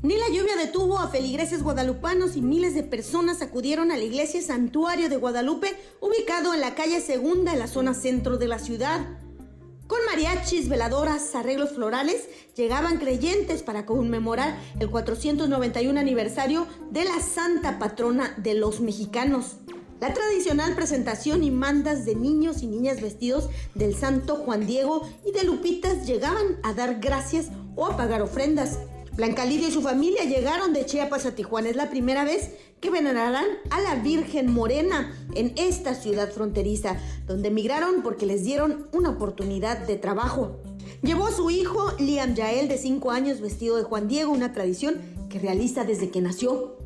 Ni 0.00 0.14
la 0.16 0.28
lluvia 0.28 0.54
detuvo 0.56 0.98
a 0.98 1.08
feligreses 1.08 1.64
guadalupanos 1.64 2.36
y 2.36 2.40
miles 2.40 2.72
de 2.76 2.84
personas 2.84 3.42
acudieron 3.42 3.90
a 3.90 3.96
la 3.96 4.04
iglesia 4.04 4.40
Santuario 4.40 5.08
de 5.08 5.16
Guadalupe, 5.16 5.74
ubicado 6.00 6.54
en 6.54 6.60
la 6.60 6.76
calle 6.76 7.00
Segunda, 7.00 7.52
en 7.52 7.58
la 7.58 7.66
zona 7.66 7.94
centro 7.94 8.38
de 8.38 8.46
la 8.46 8.60
ciudad. 8.60 9.00
Con 9.88 9.98
mariachis, 10.06 10.68
veladoras, 10.68 11.34
arreglos 11.34 11.72
florales, 11.72 12.28
llegaban 12.54 12.98
creyentes 12.98 13.64
para 13.64 13.86
conmemorar 13.86 14.56
el 14.78 14.88
491 14.88 15.98
aniversario 15.98 16.68
de 16.92 17.04
la 17.04 17.18
Santa 17.18 17.80
Patrona 17.80 18.34
de 18.36 18.54
los 18.54 18.80
Mexicanos. 18.80 19.56
La 20.00 20.14
tradicional 20.14 20.76
presentación 20.76 21.42
y 21.42 21.50
mandas 21.50 22.04
de 22.04 22.14
niños 22.14 22.62
y 22.62 22.68
niñas 22.68 23.00
vestidos 23.00 23.48
del 23.74 23.96
Santo 23.96 24.36
Juan 24.36 24.64
Diego 24.64 25.08
y 25.26 25.32
de 25.32 25.42
Lupitas 25.42 26.06
llegaban 26.06 26.60
a 26.62 26.72
dar 26.72 27.00
gracias 27.00 27.48
o 27.74 27.84
a 27.84 27.96
pagar 27.96 28.22
ofrendas. 28.22 28.78
Blanca 29.18 29.44
Lidia 29.44 29.66
y 29.66 29.72
su 29.72 29.82
familia 29.82 30.22
llegaron 30.22 30.72
de 30.72 30.86
Chiapas 30.86 31.26
a 31.26 31.34
Tijuana. 31.34 31.68
Es 31.68 31.74
la 31.74 31.90
primera 31.90 32.22
vez 32.22 32.52
que 32.80 32.88
venerarán 32.88 33.46
a 33.70 33.80
la 33.80 33.96
Virgen 33.96 34.48
Morena 34.48 35.12
en 35.34 35.54
esta 35.56 35.96
ciudad 35.96 36.30
fronteriza, 36.30 36.96
donde 37.26 37.48
emigraron 37.48 38.02
porque 38.04 38.26
les 38.26 38.44
dieron 38.44 38.86
una 38.92 39.10
oportunidad 39.10 39.76
de 39.76 39.96
trabajo. 39.96 40.60
Llevó 41.02 41.26
a 41.26 41.32
su 41.32 41.50
hijo 41.50 41.90
Liam 41.98 42.36
Yael 42.36 42.68
de 42.68 42.78
5 42.78 43.10
años 43.10 43.40
vestido 43.40 43.76
de 43.76 43.82
Juan 43.82 44.06
Diego, 44.06 44.30
una 44.30 44.52
tradición 44.52 45.00
que 45.28 45.40
realiza 45.40 45.82
desde 45.82 46.10
que 46.10 46.20
nació. 46.20 46.76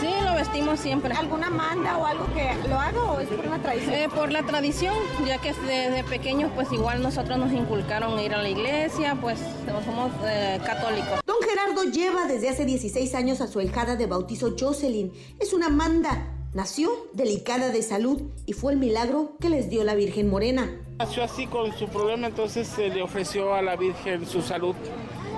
Sí, 0.00 0.08
lo 0.24 0.34
vestimos 0.34 0.80
siempre. 0.80 1.12
¿Alguna 1.12 1.50
manda 1.50 1.98
o 1.98 2.06
algo 2.06 2.24
que 2.32 2.54
lo 2.70 2.80
haga 2.80 3.02
o 3.02 3.20
es 3.20 3.28
por 3.28 3.46
una 3.46 3.60
tradición? 3.60 3.94
Eh, 3.94 4.08
por 4.14 4.32
la 4.32 4.42
tradición, 4.44 4.94
ya 5.26 5.38
que 5.38 5.52
desde 5.52 6.04
pequeños 6.04 6.50
pues 6.54 6.72
igual 6.72 7.02
nosotros 7.02 7.38
nos 7.38 7.52
inculcaron 7.52 8.18
ir 8.18 8.32
a 8.32 8.40
la 8.40 8.48
iglesia, 8.48 9.18
pues 9.20 9.38
somos 9.84 10.10
eh, 10.24 10.58
católicos. 10.64 11.20
Gerardo 11.48 11.84
lleva 11.84 12.26
desde 12.26 12.48
hace 12.48 12.64
16 12.64 13.14
años 13.14 13.40
a 13.40 13.46
su 13.46 13.60
hijada 13.60 13.94
de 13.94 14.06
bautizo 14.06 14.56
Jocelyn. 14.58 15.12
Es 15.38 15.52
una 15.52 15.68
manda. 15.68 16.32
Nació 16.54 16.90
delicada 17.12 17.70
de 17.70 17.82
salud 17.82 18.20
y 18.46 18.52
fue 18.52 18.72
el 18.72 18.80
milagro 18.80 19.36
que 19.40 19.48
les 19.48 19.70
dio 19.70 19.84
la 19.84 19.94
Virgen 19.94 20.28
Morena. 20.28 20.68
Nació 20.98 21.22
así 21.22 21.46
con 21.46 21.72
su 21.78 21.86
problema, 21.86 22.26
entonces 22.26 22.66
se 22.66 22.88
le 22.88 23.00
ofreció 23.00 23.54
a 23.54 23.62
la 23.62 23.76
Virgen 23.76 24.26
su 24.26 24.42
salud 24.42 24.74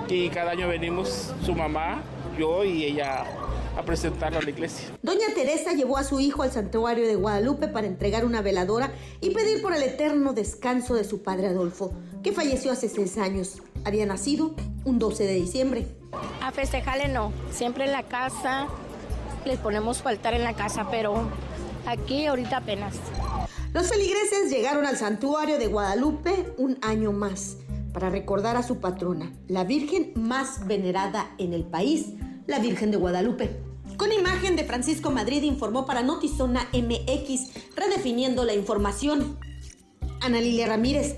y 0.07 0.29
cada 0.29 0.51
año 0.51 0.67
venimos 0.67 1.31
su 1.45 1.53
mamá, 1.53 2.01
yo 2.39 2.63
y 2.63 2.85
ella 2.85 3.25
a 3.77 3.83
presentarlo 3.83 4.39
a 4.39 4.41
la 4.41 4.49
iglesia. 4.49 4.87
Doña 5.03 5.27
Teresa 5.35 5.73
llevó 5.73 5.97
a 5.97 6.03
su 6.03 6.19
hijo 6.19 6.41
al 6.41 6.51
santuario 6.51 7.05
de 7.05 7.15
Guadalupe 7.15 7.67
para 7.67 7.85
entregar 7.85 8.25
una 8.25 8.41
veladora 8.41 8.91
y 9.21 9.29
pedir 9.29 9.61
por 9.61 9.75
el 9.75 9.83
eterno 9.83 10.33
descanso 10.33 10.95
de 10.95 11.03
su 11.03 11.21
padre 11.21 11.47
Adolfo, 11.47 11.93
que 12.23 12.31
falleció 12.31 12.71
hace 12.71 12.89
seis 12.89 13.19
años. 13.19 13.61
Había 13.85 14.07
nacido 14.07 14.55
un 14.85 14.97
12 14.97 15.25
de 15.25 15.35
diciembre. 15.35 15.98
A 16.41 16.51
festejarle 16.51 17.07
no, 17.07 17.31
siempre 17.51 17.85
en 17.85 17.91
la 17.91 18.03
casa, 18.03 18.67
les 19.45 19.59
ponemos 19.59 20.01
faltar 20.01 20.33
en 20.33 20.43
la 20.43 20.53
casa, 20.53 20.87
pero 20.89 21.29
aquí 21.85 22.25
ahorita 22.25 22.57
apenas. 22.57 22.95
Los 23.73 23.87
feligreses 23.87 24.49
llegaron 24.49 24.85
al 24.85 24.97
santuario 24.97 25.59
de 25.59 25.67
Guadalupe 25.67 26.53
un 26.57 26.77
año 26.81 27.11
más 27.11 27.57
para 27.93 28.09
recordar 28.09 28.57
a 28.57 28.63
su 28.63 28.79
patrona, 28.79 29.31
la 29.47 29.63
Virgen 29.63 30.11
más 30.15 30.65
venerada 30.65 31.31
en 31.37 31.53
el 31.53 31.65
país, 31.65 32.13
la 32.47 32.59
Virgen 32.59 32.91
de 32.91 32.97
Guadalupe. 32.97 33.59
Con 33.97 34.11
imagen 34.11 34.55
de 34.55 34.63
Francisco 34.63 35.11
Madrid 35.11 35.43
informó 35.43 35.85
para 35.85 36.03
Notizona 36.03 36.67
MX, 36.73 37.75
redefiniendo 37.75 38.45
la 38.45 38.53
información. 38.53 39.37
Ana 40.21 40.39
Lilia 40.39 40.67
Ramírez, 40.67 41.17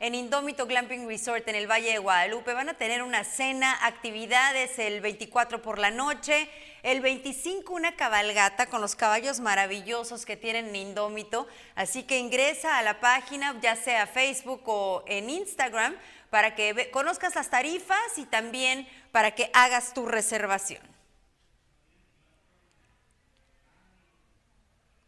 en 0.00 0.14
Indómito 0.14 0.66
Glamping 0.66 1.08
Resort 1.08 1.48
en 1.48 1.56
el 1.56 1.70
Valle 1.70 1.92
de 1.92 1.98
Guadalupe. 1.98 2.52
Van 2.52 2.68
a 2.68 2.74
tener 2.74 3.02
una 3.02 3.24
cena, 3.24 3.86
actividades 3.86 4.78
el 4.78 5.00
24 5.00 5.60
por 5.60 5.78
la 5.78 5.90
noche, 5.90 6.48
el 6.82 7.00
25 7.00 7.72
una 7.72 7.96
cabalgata 7.96 8.66
con 8.66 8.80
los 8.80 8.94
caballos 8.94 9.40
maravillosos 9.40 10.24
que 10.24 10.36
tienen 10.36 10.68
en 10.68 10.76
Indómito. 10.76 11.48
Así 11.74 12.04
que 12.04 12.18
ingresa 12.18 12.78
a 12.78 12.82
la 12.82 13.00
página, 13.00 13.58
ya 13.60 13.76
sea 13.76 14.06
Facebook 14.06 14.62
o 14.66 15.04
en 15.06 15.30
Instagram, 15.30 15.96
para 16.30 16.54
que 16.54 16.90
conozcas 16.90 17.34
las 17.34 17.50
tarifas 17.50 18.16
y 18.16 18.24
también 18.24 18.88
para 19.12 19.32
que 19.34 19.50
hagas 19.52 19.94
tu 19.94 20.06
reservación. 20.06 20.97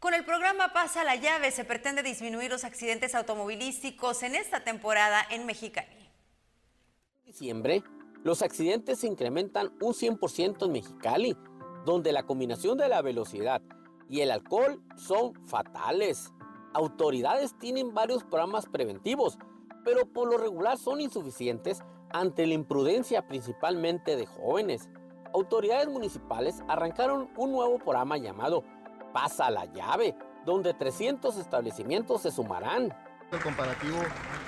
Con 0.00 0.14
el 0.14 0.24
programa 0.24 0.72
Pasa 0.72 1.04
la 1.04 1.14
llave 1.16 1.50
se 1.50 1.66
pretende 1.66 2.02
disminuir 2.02 2.50
los 2.50 2.64
accidentes 2.64 3.14
automovilísticos 3.14 4.22
en 4.22 4.34
esta 4.34 4.64
temporada 4.64 5.20
en 5.30 5.44
Mexicali. 5.44 6.08
En 7.18 7.26
diciembre, 7.26 7.84
los 8.24 8.40
accidentes 8.40 9.00
se 9.00 9.08
incrementan 9.08 9.74
un 9.82 9.92
100% 9.92 10.64
en 10.64 10.72
Mexicali, 10.72 11.36
donde 11.84 12.12
la 12.12 12.22
combinación 12.22 12.78
de 12.78 12.88
la 12.88 13.02
velocidad 13.02 13.60
y 14.08 14.22
el 14.22 14.30
alcohol 14.30 14.82
son 14.96 15.34
fatales. 15.44 16.32
Autoridades 16.72 17.58
tienen 17.58 17.92
varios 17.92 18.24
programas 18.24 18.64
preventivos, 18.64 19.36
pero 19.84 20.10
por 20.10 20.30
lo 20.30 20.38
regular 20.38 20.78
son 20.78 21.02
insuficientes 21.02 21.82
ante 22.08 22.46
la 22.46 22.54
imprudencia 22.54 23.28
principalmente 23.28 24.16
de 24.16 24.24
jóvenes. 24.24 24.88
Autoridades 25.34 25.88
municipales 25.88 26.62
arrancaron 26.68 27.28
un 27.36 27.52
nuevo 27.52 27.78
programa 27.78 28.16
llamado 28.16 28.64
pasa 29.12 29.50
la 29.50 29.66
llave, 29.66 30.16
donde 30.44 30.74
300 30.74 31.36
establecimientos 31.36 32.22
se 32.22 32.30
sumarán. 32.30 32.94
El 33.32 33.40
comparativo 33.40 33.98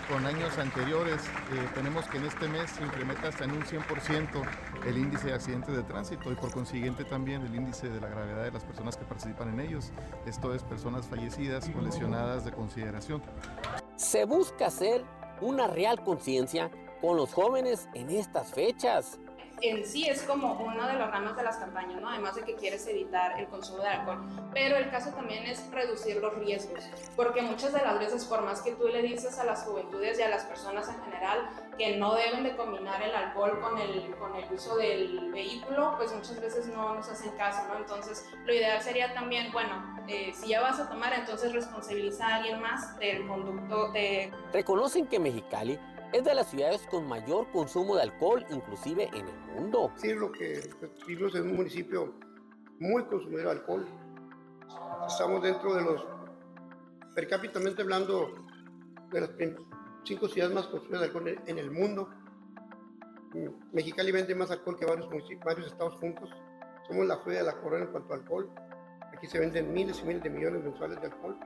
con 0.08 0.26
años 0.26 0.58
anteriores, 0.58 1.22
eh, 1.24 1.68
tenemos 1.72 2.04
que 2.08 2.18
en 2.18 2.24
este 2.24 2.48
mes 2.48 2.68
se 2.70 2.82
incrementa 2.82 3.28
hasta 3.28 3.44
en 3.44 3.52
un 3.52 3.62
100% 3.62 4.42
el 4.84 4.98
índice 4.98 5.28
de 5.28 5.34
accidentes 5.34 5.76
de 5.76 5.84
tránsito 5.84 6.32
y 6.32 6.34
por 6.34 6.50
consiguiente 6.50 7.04
también 7.04 7.42
el 7.42 7.54
índice 7.54 7.88
de 7.88 8.00
la 8.00 8.08
gravedad 8.08 8.42
de 8.42 8.50
las 8.50 8.64
personas 8.64 8.96
que 8.96 9.04
participan 9.04 9.50
en 9.50 9.60
ellos. 9.60 9.92
Esto 10.26 10.52
es 10.52 10.64
personas 10.64 11.06
fallecidas 11.06 11.70
o 11.78 11.80
lesionadas 11.80 12.44
de 12.44 12.50
consideración. 12.50 13.22
Se 13.94 14.24
busca 14.24 14.66
hacer 14.66 15.04
una 15.40 15.68
real 15.68 16.02
conciencia 16.02 16.70
con 17.00 17.16
los 17.16 17.32
jóvenes 17.32 17.88
en 17.94 18.10
estas 18.10 18.52
fechas 18.52 19.20
en 19.62 19.86
sí 19.86 20.08
es 20.08 20.22
como 20.22 20.54
una 20.54 20.88
de 20.88 20.98
las 20.98 21.10
ramas 21.10 21.36
de 21.36 21.42
las 21.42 21.56
campañas, 21.56 22.00
¿no? 22.00 22.08
Además 22.08 22.34
de 22.34 22.42
que 22.42 22.54
quieres 22.54 22.86
evitar 22.86 23.38
el 23.38 23.46
consumo 23.46 23.82
de 23.82 23.88
alcohol. 23.88 24.22
Pero 24.52 24.76
el 24.76 24.90
caso 24.90 25.10
también 25.10 25.44
es 25.46 25.70
reducir 25.70 26.16
los 26.16 26.34
riesgos, 26.34 26.84
porque 27.16 27.42
muchas 27.42 27.72
de 27.72 27.80
las 27.80 27.98
veces, 27.98 28.24
por 28.24 28.42
más 28.42 28.60
que 28.62 28.72
tú 28.72 28.88
le 28.88 29.02
dices 29.02 29.38
a 29.38 29.44
las 29.44 29.64
juventudes 29.64 30.18
y 30.18 30.22
a 30.22 30.28
las 30.28 30.44
personas 30.44 30.88
en 30.88 31.02
general 31.04 31.48
que 31.78 31.96
no 31.96 32.14
deben 32.14 32.42
de 32.42 32.56
combinar 32.56 33.02
el 33.02 33.14
alcohol 33.14 33.60
con 33.60 33.78
el, 33.78 34.14
con 34.16 34.34
el 34.36 34.52
uso 34.52 34.76
del 34.76 35.30
vehículo, 35.32 35.94
pues 35.96 36.12
muchas 36.12 36.40
veces 36.40 36.66
no 36.66 36.94
nos 36.94 37.08
hacen 37.08 37.30
caso, 37.32 37.62
¿no? 37.68 37.78
Entonces, 37.78 38.28
lo 38.44 38.52
ideal 38.52 38.82
sería 38.82 39.14
también, 39.14 39.52
bueno, 39.52 40.02
eh, 40.08 40.32
si 40.34 40.48
ya 40.48 40.60
vas 40.60 40.80
a 40.80 40.88
tomar, 40.88 41.12
entonces 41.12 41.52
responsabiliza 41.52 42.26
a 42.26 42.36
alguien 42.36 42.60
más 42.60 42.98
del 42.98 43.26
conducto. 43.26 43.92
Reconocen 44.52 45.06
que 45.06 45.18
Mexicali 45.18 45.78
es 46.12 46.24
de 46.24 46.34
las 46.34 46.50
ciudades 46.50 46.86
con 46.90 47.08
mayor 47.08 47.50
consumo 47.50 47.96
de 47.96 48.02
alcohol, 48.02 48.44
inclusive 48.50 49.08
en 49.14 49.26
el 49.26 49.38
mundo. 49.54 49.90
Sí, 49.96 50.12
lo 50.12 50.30
que 50.30 50.70
vivimos 51.06 51.34
en 51.34 51.42
un 51.48 51.56
municipio 51.56 52.12
muy 52.78 53.02
consumidor 53.04 53.44
de 53.44 53.50
alcohol. 53.52 53.86
Estamos 55.06 55.42
dentro 55.42 55.74
de 55.74 55.82
los, 55.82 56.06
per 57.14 57.28
cápita 57.28 57.58
hablando, 57.58 58.34
de 59.10 59.20
las 59.22 59.30
cinco 60.04 60.28
ciudades 60.28 60.54
más 60.54 60.66
consumidas 60.66 61.00
de 61.00 61.06
alcohol 61.06 61.40
en 61.46 61.58
el 61.58 61.70
mundo. 61.70 62.08
Mexicali 63.72 64.12
vende 64.12 64.34
más 64.34 64.50
alcohol 64.50 64.78
que 64.78 64.84
varios, 64.84 65.08
varios 65.44 65.66
estados 65.66 65.94
juntos. 65.96 66.28
Somos 66.86 67.06
la 67.06 67.16
joya 67.16 67.38
de 67.38 67.44
la 67.44 67.56
corona 67.60 67.84
en 67.84 67.90
cuanto 67.90 68.12
a 68.12 68.16
alcohol. 68.16 68.50
Aquí 69.16 69.26
se 69.26 69.38
venden 69.38 69.72
miles 69.72 70.00
y 70.00 70.04
miles 70.04 70.22
de 70.22 70.30
millones 70.30 70.62
mensuales 70.62 71.00
de 71.00 71.06
alcohol. 71.06 71.38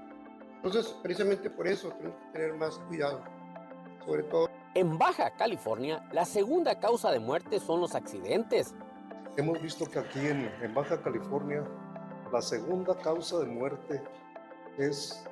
Entonces, 0.57 0.97
precisamente 1.03 1.51
por 1.51 1.69
eso 1.69 1.91
tenemos 1.91 2.19
que 2.19 2.33
tener 2.33 2.55
más 2.55 2.79
cuidado, 2.89 3.23
sobre 4.05 4.25
todo 4.25 4.56
en 4.77 4.99
Baja 4.99 5.31
California, 5.31 6.07
la 6.13 6.27
segunda 6.27 6.79
causa 6.79 7.11
de 7.11 7.19
muerte 7.19 7.59
son 7.61 7.81
los 7.81 7.95
accidentes. 7.95 8.75
Hemos 9.39 9.63
visto 9.63 9.87
que 9.87 9.99
aquí 9.99 10.21
en, 10.21 10.75
Baja 10.75 11.01
California 11.01 11.65
la 12.31 12.43
segunda 12.43 12.95
causa 12.99 13.39
de 13.39 13.47
muerte 13.47 14.03
es, 14.77 15.25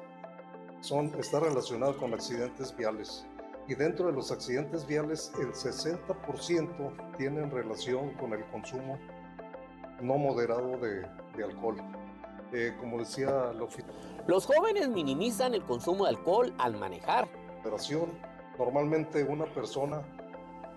son, 0.81 1.13
está 1.19 1.41
relacionada 1.41 1.93
con 1.93 2.15
accidentes 2.15 2.75
viales. 2.75 3.27
Y 3.69 3.75
dentro 3.75 4.07
de 4.07 4.13
los 4.13 4.33
accidentes 4.33 4.87
viales, 4.87 5.31
el 5.39 5.53
60% 5.53 7.17
tienen 7.19 7.51
relación 7.51 8.15
con 8.15 8.33
el 8.33 8.47
consumo 8.47 8.99
no 10.01 10.17
moderado 10.17 10.79
de, 10.79 11.07
de 11.37 11.45
alcohol. 11.45 11.77
Eh, 12.55 12.75
como 12.81 12.99
decía. 12.99 13.53
Los 14.27 14.47
jóvenes 14.47 14.89
minimizan 14.89 15.53
el 15.53 15.65
consumo 15.65 16.05
de 16.05 16.11
alcohol 16.11 16.55
al 16.57 16.79
manejar. 16.79 17.29
Normalmente 18.59 19.25
una 19.25 19.47
persona, 19.47 20.03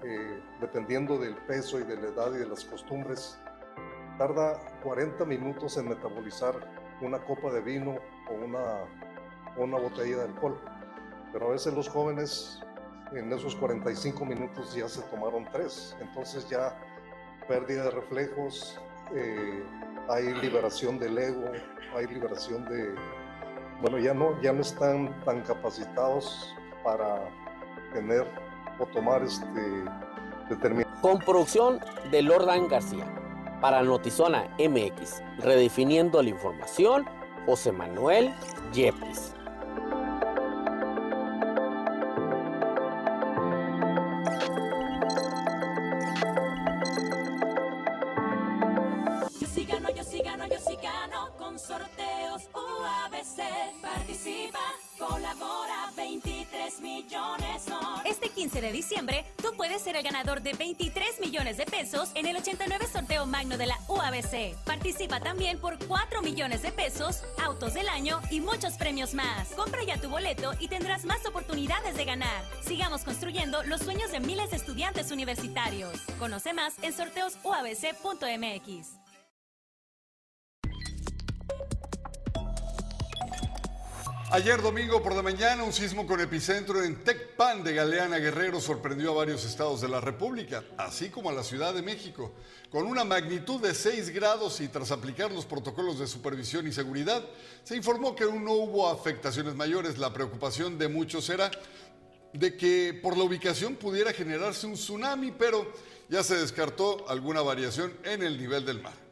eh, 0.04 0.42
dependiendo 0.60 1.18
del 1.18 1.36
peso 1.36 1.80
y 1.80 1.84
de 1.84 1.96
la 1.96 2.08
edad 2.08 2.34
y 2.34 2.40
de 2.40 2.48
las 2.48 2.66
costumbres, 2.66 3.40
tarda 4.18 4.60
40 4.84 5.26
minutos 5.26 5.78
en 5.78 5.90
metabolizar 5.90 6.56
una 7.02 7.24
copa 7.24 7.52
de 7.52 7.62
vino 7.62 7.98
o 8.30 8.34
una, 8.34 8.86
una 9.58 9.78
botella 9.78 10.18
de 10.18 10.24
alcohol. 10.24 10.60
Pero 11.32 11.50
a 11.50 11.52
veces 11.52 11.74
los 11.74 11.88
jóvenes 11.88 12.62
en 13.12 13.32
esos 13.32 13.56
45 13.56 14.26
minutos 14.26 14.74
ya 14.74 14.88
se 14.90 15.02
tomaron 15.04 15.46
tres. 15.52 15.96
Entonces 16.02 16.50
ya 16.50 16.76
pérdida 17.48 17.84
de 17.84 17.92
reflejos, 17.92 18.80
eh, 19.14 19.64
hay 20.10 20.34
liberación 20.36 21.00
del 21.00 21.18
ego, 21.18 21.46
hay 21.96 22.08
liberación 22.08 22.66
de... 22.66 22.96
Bueno, 23.82 24.00
ya 24.00 24.14
no, 24.14 24.42
ya 24.42 24.52
no 24.52 24.62
están 24.62 25.24
tan 25.24 25.44
capacitados 25.44 26.56
para 26.84 27.30
tener 27.94 28.26
o 28.80 28.86
tomar 28.86 29.24
este 29.24 29.84
determinado. 30.50 30.90
Con 31.02 31.20
producción 31.20 31.80
de 32.12 32.22
Lordan 32.22 32.68
García. 32.68 33.06
Para 33.62 33.82
Notizona 33.82 34.44
MX, 34.60 35.24
redefiniendo 35.40 36.22
la 36.22 36.30
información, 36.30 37.06
José 37.48 37.72
Manuel 37.72 38.32
Yepes. 38.72 39.34
Yo 49.40 49.48
sí 49.48 49.66
gano, 49.66 49.90
yo 49.90 50.04
sí 50.04 50.22
gano, 50.24 50.46
yo 50.48 50.60
sí 50.60 50.78
gano 50.82 51.32
con 51.38 51.58
sorteos 51.58 52.50
UABC. 52.54 53.82
Participa, 53.82 54.60
colabora, 55.00 55.92
23 55.96 56.80
millones 56.82 57.64
son. 57.64 57.77
15 58.38 58.62
de 58.62 58.72
diciembre, 58.72 59.26
tú 59.42 59.54
puedes 59.58 59.82
ser 59.82 59.96
el 59.96 60.04
ganador 60.04 60.44
de 60.44 60.54
23 60.54 61.20
millones 61.22 61.58
de 61.58 61.66
pesos 61.66 62.12
en 62.14 62.28
el 62.28 62.38
89 62.38 62.86
sorteo 62.86 63.26
magno 63.26 63.58
de 63.58 63.66
la 63.66 63.80
UABC. 63.88 64.56
Participa 64.64 65.20
también 65.20 65.60
por 65.60 65.84
4 65.88 66.22
millones 66.22 66.62
de 66.62 66.72
pesos, 66.72 67.24
autos 67.44 67.74
del 67.74 67.90
año 67.90 68.22
y 68.30 68.40
muchos 68.40 68.74
premios 68.74 69.16
más. 69.16 69.48
Compra 69.56 69.84
ya 69.84 70.00
tu 70.00 70.10
boleto 70.10 70.52
y 70.60 70.68
tendrás 70.68 71.04
más 71.04 71.26
oportunidades 71.26 71.98
de 71.98 72.06
ganar. 72.06 72.44
Sigamos 72.62 73.04
construyendo 73.04 73.64
los 73.64 73.82
sueños 73.82 74.12
de 74.12 74.20
miles 74.20 74.52
de 74.52 74.58
estudiantes 74.58 75.10
universitarios. 75.10 76.00
Conoce 76.20 76.54
más 76.54 76.76
en 76.84 76.94
sorteosuabc.mx. 76.94 79.07
Ayer 84.30 84.62
domingo 84.62 85.02
por 85.02 85.16
la 85.16 85.22
mañana, 85.22 85.64
un 85.64 85.72
sismo 85.72 86.06
con 86.06 86.20
epicentro 86.20 86.84
en 86.84 87.02
Tecpan 87.02 87.64
de 87.64 87.74
Galeana 87.74 88.18
Guerrero 88.18 88.60
sorprendió 88.60 89.12
a 89.12 89.16
varios 89.16 89.46
estados 89.46 89.80
de 89.80 89.88
la 89.88 90.02
República, 90.02 90.66
así 90.78 91.08
como 91.08 91.30
a 91.30 91.34
la 91.34 91.44
Ciudad 91.44 91.74
de 91.74 91.82
México. 91.82 92.34
Con 92.70 92.88
una 92.88 93.06
magnitud 93.06 93.62
de 93.62 93.74
6 93.74 94.10
grados 94.10 94.60
y 94.60 94.68
tras 94.68 94.92
aplicar 94.92 95.32
los 95.32 95.46
protocolos 95.46 95.98
de 95.98 96.08
supervisión 96.08 96.68
y 96.68 96.74
seguridad, 96.74 97.24
se 97.64 97.78
informó 97.78 98.18
que 98.18 98.26
no 98.26 98.52
hubo 98.52 98.90
afectaciones 98.90 99.56
mayores. 99.56 99.98
La 99.98 100.12
preocupación 100.12 100.78
de 100.78 100.90
muchos 100.90 101.30
era 101.30 101.50
de 102.34 102.58
que 102.58 103.00
por 103.02 103.16
la 103.16 103.24
ubicación 103.24 103.78
pudiera 103.78 104.12
generarse 104.12 104.68
un 104.68 104.74
tsunami, 104.74 105.32
pero 105.32 105.72
ya 106.10 106.22
se 106.22 106.36
descartó 106.36 107.10
alguna 107.10 107.42
variación 107.42 107.94
en 108.04 108.24
el 108.24 108.38
nivel 108.38 108.66
del 108.66 108.82
mar. 108.82 109.08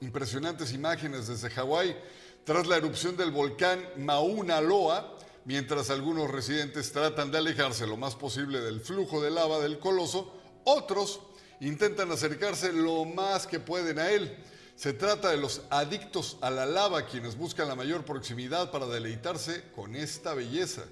Impresionantes 0.00 0.72
imágenes 0.72 1.26
desde 1.26 1.50
Hawái 1.50 1.96
tras 2.44 2.66
la 2.66 2.76
erupción 2.76 3.16
del 3.16 3.30
volcán 3.30 3.84
Mauna 3.96 4.60
Loa, 4.60 5.16
mientras 5.44 5.90
algunos 5.90 6.30
residentes 6.30 6.92
tratan 6.92 7.30
de 7.30 7.38
alejarse 7.38 7.86
lo 7.86 7.96
más 7.96 8.14
posible 8.14 8.60
del 8.60 8.80
flujo 8.80 9.22
de 9.22 9.30
lava 9.30 9.60
del 9.60 9.78
coloso, 9.78 10.32
otros 10.64 11.20
intentan 11.60 12.10
acercarse 12.10 12.72
lo 12.72 13.04
más 13.04 13.46
que 13.46 13.60
pueden 13.60 13.98
a 13.98 14.10
él. 14.10 14.36
Se 14.74 14.92
trata 14.92 15.30
de 15.30 15.36
los 15.36 15.62
adictos 15.70 16.38
a 16.40 16.50
la 16.50 16.66
lava, 16.66 17.06
quienes 17.06 17.36
buscan 17.36 17.68
la 17.68 17.76
mayor 17.76 18.04
proximidad 18.04 18.70
para 18.70 18.86
deleitarse 18.86 19.70
con 19.74 19.94
esta 19.94 20.34
belleza, 20.34 20.82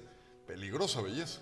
peligrosa 0.47 1.01
belleza. 1.01 1.41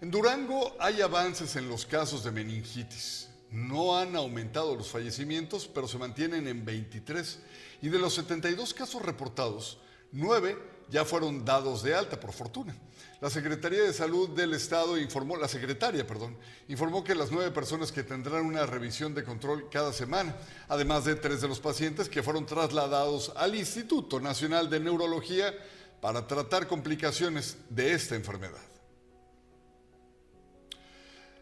En 0.00 0.10
Durango 0.10 0.76
hay 0.78 1.02
avances 1.02 1.56
en 1.56 1.68
los 1.68 1.84
casos 1.84 2.24
de 2.24 2.30
meningitis. 2.30 3.27
No 3.50 3.98
han 3.98 4.14
aumentado 4.16 4.76
los 4.76 4.88
fallecimientos, 4.88 5.68
pero 5.68 5.88
se 5.88 5.98
mantienen 5.98 6.46
en 6.48 6.64
23. 6.64 7.38
Y 7.82 7.88
de 7.88 7.98
los 7.98 8.14
72 8.14 8.74
casos 8.74 9.02
reportados, 9.02 9.78
9 10.12 10.58
ya 10.90 11.04
fueron 11.04 11.44
dados 11.44 11.82
de 11.82 11.94
alta, 11.94 12.18
por 12.18 12.32
fortuna. 12.32 12.76
La 13.20 13.30
Secretaría 13.30 13.82
de 13.82 13.92
Salud 13.92 14.30
del 14.30 14.54
Estado 14.54 14.96
informó, 14.96 15.36
la 15.36 15.48
secretaria, 15.48 16.06
perdón, 16.06 16.36
informó 16.68 17.02
que 17.02 17.16
las 17.16 17.32
nueve 17.32 17.50
personas 17.50 17.90
que 17.90 18.04
tendrán 18.04 18.46
una 18.46 18.64
revisión 18.64 19.12
de 19.12 19.24
control 19.24 19.68
cada 19.70 19.92
semana, 19.92 20.36
además 20.68 21.04
de 21.04 21.16
tres 21.16 21.40
de 21.40 21.48
los 21.48 21.58
pacientes 21.58 22.08
que 22.08 22.22
fueron 22.22 22.46
trasladados 22.46 23.32
al 23.34 23.56
Instituto 23.56 24.20
Nacional 24.20 24.70
de 24.70 24.80
Neurología 24.80 25.52
para 26.00 26.26
tratar 26.26 26.68
complicaciones 26.68 27.56
de 27.68 27.92
esta 27.92 28.14
enfermedad. 28.14 28.62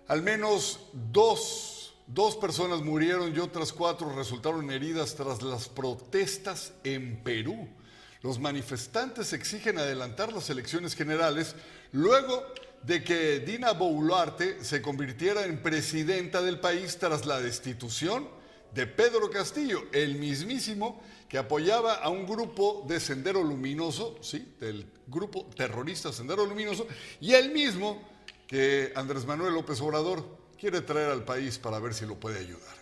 Al 0.08 0.22
menos 0.22 0.80
dos, 0.92 1.75
dos 2.06 2.36
personas 2.36 2.82
murieron 2.82 3.34
y 3.34 3.38
otras 3.38 3.72
cuatro 3.72 4.14
resultaron 4.14 4.70
heridas 4.70 5.14
tras 5.14 5.42
las 5.42 5.68
protestas 5.68 6.72
en 6.84 7.22
Perú. 7.22 7.68
Los 8.22 8.38
manifestantes 8.38 9.32
exigen 9.32 9.78
adelantar 9.78 10.32
las 10.32 10.50
elecciones 10.50 10.94
generales 10.94 11.54
luego 11.92 12.44
de 12.82 13.02
que 13.02 13.40
Dina 13.40 13.72
Boluarte 13.72 14.62
se 14.64 14.80
convirtiera 14.80 15.44
en 15.44 15.62
presidenta 15.62 16.40
del 16.42 16.60
país 16.60 16.98
tras 16.98 17.26
la 17.26 17.40
destitución 17.40 18.28
de 18.72 18.86
Pedro 18.86 19.30
Castillo, 19.30 19.84
el 19.92 20.16
mismísimo 20.16 21.02
que 21.28 21.38
apoyaba 21.38 21.94
a 21.94 22.10
un 22.10 22.26
grupo 22.26 22.84
de 22.86 23.00
Sendero 23.00 23.42
Luminoso, 23.42 24.16
sí, 24.20 24.54
del 24.60 24.86
grupo 25.06 25.46
terrorista 25.56 26.12
Sendero 26.12 26.46
Luminoso, 26.46 26.86
y 27.20 27.32
el 27.32 27.52
mismo 27.52 28.02
que 28.46 28.92
Andrés 28.94 29.24
Manuel 29.24 29.54
López 29.54 29.80
Obrador 29.80 30.45
quiere 30.58 30.80
traer 30.80 31.10
al 31.10 31.24
país 31.24 31.58
para 31.58 31.78
ver 31.78 31.94
si 31.94 32.06
lo 32.06 32.18
puede 32.18 32.38
ayudar. 32.38 32.76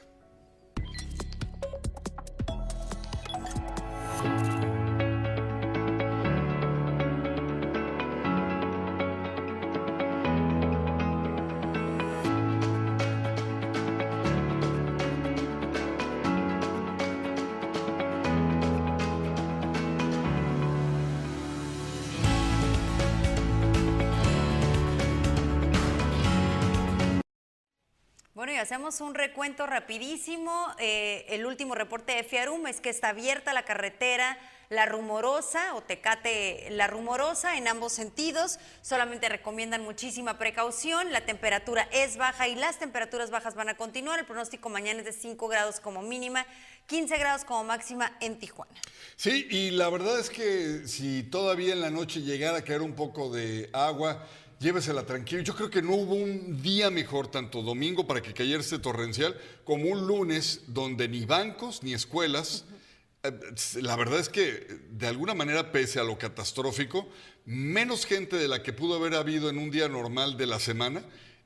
Un 29.00 29.14
recuento 29.14 29.66
rapidísimo. 29.66 30.68
Eh, 30.78 31.26
el 31.28 31.46
último 31.46 31.74
reporte 31.74 32.12
de 32.12 32.24
Fiarum 32.24 32.66
es 32.66 32.80
que 32.80 32.90
está 32.90 33.10
abierta 33.10 33.52
la 33.52 33.64
carretera 33.64 34.38
La 34.68 34.86
Rumorosa 34.86 35.74
o 35.74 35.82
Tecate 35.82 36.68
La 36.70 36.86
Rumorosa 36.86 37.56
en 37.56 37.68
ambos 37.68 37.92
sentidos. 37.92 38.58
Solamente 38.82 39.28
recomiendan 39.28 39.82
muchísima 39.82 40.38
precaución. 40.38 41.12
La 41.12 41.24
temperatura 41.24 41.88
es 41.92 42.16
baja 42.16 42.48
y 42.48 42.54
las 42.54 42.78
temperaturas 42.78 43.30
bajas 43.30 43.54
van 43.54 43.68
a 43.68 43.76
continuar. 43.76 44.18
El 44.18 44.26
pronóstico 44.26 44.68
mañana 44.68 45.00
es 45.00 45.06
de 45.06 45.12
5 45.12 45.48
grados 45.48 45.80
como 45.80 46.02
mínima, 46.02 46.46
15 46.86 47.16
grados 47.18 47.44
como 47.44 47.64
máxima 47.64 48.16
en 48.20 48.38
Tijuana. 48.38 48.72
Sí, 49.16 49.46
y 49.50 49.70
la 49.70 49.88
verdad 49.88 50.18
es 50.18 50.30
que 50.30 50.86
si 50.86 51.22
todavía 51.22 51.72
en 51.72 51.80
la 51.80 51.90
noche 51.90 52.20
llegara 52.20 52.58
a 52.58 52.62
caer 52.62 52.82
un 52.82 52.94
poco 52.94 53.32
de 53.32 53.70
agua, 53.72 54.26
llévesela 54.60 55.04
tranquilo. 55.04 55.42
Yo 55.42 55.54
creo 55.54 55.70
que 55.70 55.82
no 55.82 55.94
hubo 55.94 56.14
un 56.14 56.62
día 56.62 56.90
mejor, 56.90 57.28
tanto 57.28 57.62
domingo 57.62 58.06
para 58.06 58.22
que 58.22 58.32
cayera 58.32 58.60
este 58.60 58.78
torrencial, 58.78 59.38
como 59.64 59.90
un 59.90 60.06
lunes 60.06 60.62
donde 60.68 61.08
ni 61.08 61.24
bancos 61.24 61.82
ni 61.82 61.94
escuelas. 61.94 62.64
eh, 63.22 63.32
La 63.82 63.96
verdad 63.96 64.20
es 64.20 64.28
que, 64.28 64.66
de 64.90 65.06
alguna 65.06 65.34
manera, 65.34 65.72
pese 65.72 66.00
a 66.00 66.04
lo 66.04 66.18
catastrófico, 66.18 67.08
menos 67.44 68.06
gente 68.06 68.36
de 68.36 68.48
la 68.48 68.62
que 68.62 68.72
pudo 68.72 68.96
haber 68.96 69.14
habido 69.14 69.50
en 69.50 69.58
un 69.58 69.70
día 69.70 69.88
normal 69.88 70.36
de 70.36 70.46
la 70.46 70.58
semana, 70.58 71.04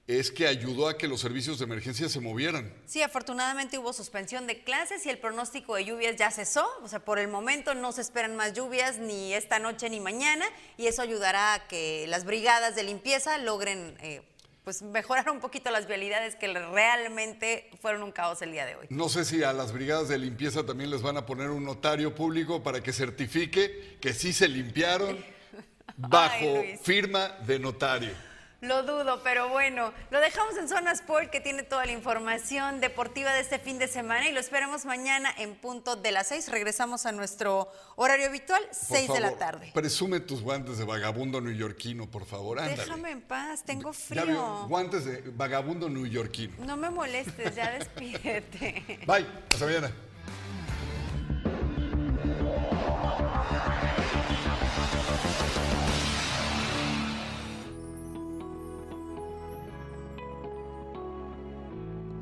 es 0.08 0.30
que 0.30 0.46
ayudó 0.46 0.88
a 0.88 0.96
que 0.96 1.06
los 1.06 1.20
servicios 1.20 1.58
de 1.58 1.66
emergencia 1.66 2.08
se 2.08 2.18
movieran. 2.18 2.72
Sí, 2.86 3.02
afortunadamente 3.02 3.76
hubo 3.76 3.92
suspensión 3.92 4.46
de 4.46 4.64
clases 4.64 5.04
y 5.04 5.10
el 5.10 5.18
pronóstico 5.18 5.74
de 5.74 5.84
lluvias 5.84 6.16
ya 6.16 6.30
cesó. 6.30 6.66
O 6.82 6.88
sea, 6.88 7.04
por 7.04 7.18
el 7.18 7.28
momento 7.28 7.74
no 7.74 7.92
se 7.92 8.00
esperan 8.00 8.34
más 8.34 8.54
lluvias 8.54 8.98
ni 8.98 9.34
esta 9.34 9.58
noche 9.58 9.90
ni 9.90 10.00
mañana 10.00 10.46
y 10.78 10.86
eso 10.86 11.02
ayudará 11.02 11.52
a 11.52 11.68
que 11.68 12.06
las 12.08 12.24
brigadas 12.24 12.74
de 12.74 12.84
limpieza 12.84 13.36
logren 13.36 13.98
eh, 14.00 14.22
pues 14.64 14.80
mejorar 14.80 15.30
un 15.30 15.40
poquito 15.40 15.70
las 15.70 15.86
vialidades 15.86 16.36
que 16.36 16.48
realmente 16.54 17.70
fueron 17.82 18.02
un 18.02 18.10
caos 18.10 18.40
el 18.40 18.52
día 18.52 18.64
de 18.64 18.76
hoy. 18.76 18.86
No 18.88 19.10
sé 19.10 19.26
si 19.26 19.42
a 19.42 19.52
las 19.52 19.72
brigadas 19.72 20.08
de 20.08 20.16
limpieza 20.16 20.64
también 20.64 20.90
les 20.90 21.02
van 21.02 21.18
a 21.18 21.26
poner 21.26 21.50
un 21.50 21.64
notario 21.64 22.14
público 22.14 22.62
para 22.62 22.82
que 22.82 22.94
certifique 22.94 23.98
que 24.00 24.14
sí 24.14 24.32
se 24.32 24.48
limpiaron 24.48 25.22
bajo 25.98 26.64
firma 26.82 27.28
de 27.46 27.58
notario. 27.58 28.27
Lo 28.60 28.82
dudo, 28.82 29.20
pero 29.22 29.48
bueno, 29.50 29.92
lo 30.10 30.18
dejamos 30.18 30.56
en 30.56 30.68
Zona 30.68 30.90
Sport 30.90 31.30
que 31.30 31.40
tiene 31.40 31.62
toda 31.62 31.86
la 31.86 31.92
información 31.92 32.80
deportiva 32.80 33.32
de 33.32 33.40
este 33.40 33.60
fin 33.60 33.78
de 33.78 33.86
semana 33.86 34.28
y 34.28 34.32
lo 34.32 34.40
esperamos 34.40 34.84
mañana 34.84 35.32
en 35.38 35.54
punto 35.54 35.94
de 35.94 36.10
las 36.10 36.26
6. 36.26 36.48
Regresamos 36.48 37.06
a 37.06 37.12
nuestro 37.12 37.68
horario 37.94 38.26
habitual, 38.26 38.60
Por 38.64 38.74
6 38.98 39.12
de 39.12 39.20
la 39.20 39.36
tarde. 39.36 39.70
Presume 39.72 40.18
tus 40.18 40.42
guantes 40.42 40.76
de 40.78 40.84
vagabundo 40.84 41.40
neoyorquino, 41.40 42.10
por 42.10 42.26
favor. 42.26 42.58
Ándale. 42.58 42.78
Déjame 42.78 43.10
en 43.12 43.20
paz, 43.20 43.62
tengo 43.64 43.92
frío. 43.92 44.66
guantes 44.68 45.04
de 45.04 45.22
vagabundo 45.36 45.88
neoyorquino. 45.88 46.54
No 46.66 46.76
me 46.76 46.90
molestes, 46.90 47.54
ya 47.54 47.70
despídete. 47.78 48.98
Bye, 49.06 49.24
hasta 49.52 49.66
mañana. 49.66 49.92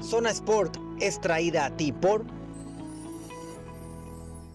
Zona 0.02 0.30
Sport 0.30 0.76
es 1.00 1.20
traída 1.20 1.66
a 1.66 1.70
ti 1.76 1.92
por 1.92 2.24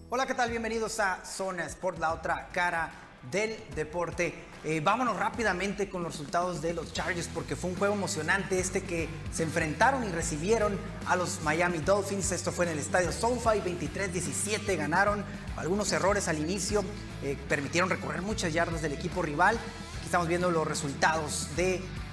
Hola, 0.08 0.26
¿qué 0.26 0.34
tal? 0.34 0.50
Bienvenidos 0.50 1.00
a 1.00 1.24
Zona 1.24 1.64
Sport, 1.64 1.98
la 1.98 2.12
otra 2.12 2.50
cara 2.52 2.92
del 3.30 3.56
deporte. 3.74 4.34
Eh, 4.62 4.80
vámonos 4.80 5.16
rápidamente 5.16 5.88
con 5.88 6.02
los 6.02 6.12
resultados 6.12 6.60
de 6.60 6.74
los 6.74 6.92
Chargers 6.92 7.28
porque 7.32 7.56
fue 7.56 7.70
un 7.70 7.76
juego 7.76 7.94
emocionante 7.94 8.60
este 8.60 8.82
que 8.82 9.08
se 9.32 9.42
enfrentaron 9.42 10.04
y 10.04 10.08
recibieron 10.08 10.78
a 11.06 11.16
los 11.16 11.40
Miami 11.42 11.78
Dolphins. 11.78 12.30
Esto 12.30 12.52
fue 12.52 12.66
en 12.66 12.72
el 12.72 12.78
estadio 12.78 13.10
SoFi, 13.10 13.60
23-17 13.62 14.76
ganaron. 14.76 15.24
Algunos 15.56 15.90
errores 15.92 16.28
al 16.28 16.38
inicio 16.38 16.84
eh, 17.22 17.38
permitieron 17.48 17.88
recorrer 17.88 18.20
muchas 18.20 18.52
yardas 18.52 18.82
del 18.82 18.92
equipo 18.92 19.22
rival. 19.22 19.56
Aquí 19.56 20.04
estamos 20.04 20.28
viendo 20.28 20.50
los 20.50 20.66
resultados 20.66 21.48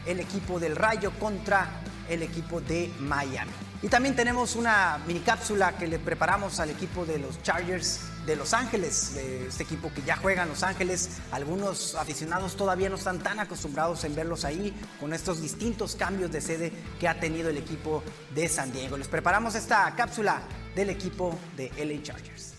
el 0.06 0.20
equipo 0.22 0.60
del 0.60 0.78
Rayo 0.78 1.12
contra 1.20 1.70
el 2.10 2.24
equipo 2.24 2.60
de 2.62 2.92
Miami. 3.00 3.52
Y 3.82 3.88
también 3.88 4.16
tenemos 4.16 4.56
una 4.58 5.00
mini 5.08 5.22
cápsula 5.22 5.78
que 5.78 5.88
le 5.88 6.00
preparamos 6.00 6.60
al 6.60 6.70
equipo 6.70 7.06
de 7.06 7.18
los 7.18 7.42
Chargers 7.44 8.02
de 8.26 8.36
Los 8.36 8.54
Ángeles, 8.54 9.16
este 9.16 9.64
equipo 9.64 9.92
que 9.94 10.02
ya 10.02 10.18
juega 10.18 10.44
en 10.44 10.50
Los 10.50 10.64
Ángeles. 10.64 11.22
Algunos 11.32 11.96
aficionados 11.96 12.58
todavía 12.58 12.90
no 12.90 12.96
están 12.96 13.20
tan 13.20 13.40
acostumbrados 13.40 14.04
en 14.04 14.16
verlos 14.16 14.44
ahí 14.44 14.74
con 15.00 15.14
estos 15.14 15.42
distintos 15.42 15.96
cambios 15.96 16.32
de 16.32 16.42
sede 16.42 16.74
que 17.00 17.08
ha 17.08 17.20
tenido 17.20 17.50
el 17.50 17.58
equipo 17.58 18.04
de 18.36 18.50
San 18.50 18.74
Diego. 18.74 18.98
Les 18.98 19.08
preparamos 19.08 19.56
esta 19.56 19.96
cápsula 19.96 20.42
del 20.76 20.90
equipo 20.90 21.40
de 21.56 21.72
LA 21.78 22.04
Chargers. 22.04 22.59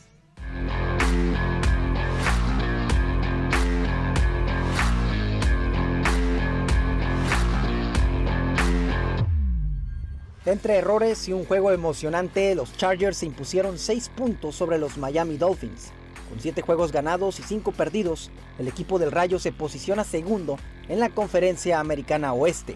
Entre 10.51 10.75
errores 10.75 11.29
y 11.29 11.33
un 11.33 11.45
juego 11.45 11.71
emocionante, 11.71 12.57
los 12.57 12.77
Chargers 12.77 13.19
se 13.19 13.27
impusieron 13.27 13.79
6 13.79 14.09
puntos 14.09 14.57
sobre 14.57 14.79
los 14.79 14.99
Miami 14.99 15.37
Dolphins. 15.37 15.93
Con 16.29 16.41
7 16.41 16.61
juegos 16.63 16.91
ganados 16.91 17.39
y 17.39 17.45
5 17.45 17.71
perdidos, 17.71 18.33
el 18.59 18.67
equipo 18.67 18.99
del 18.99 19.13
Rayo 19.13 19.39
se 19.39 19.53
posiciona 19.53 20.03
segundo 20.03 20.59
en 20.89 20.99
la 20.99 21.09
conferencia 21.11 21.79
americana 21.79 22.33
oeste. 22.33 22.75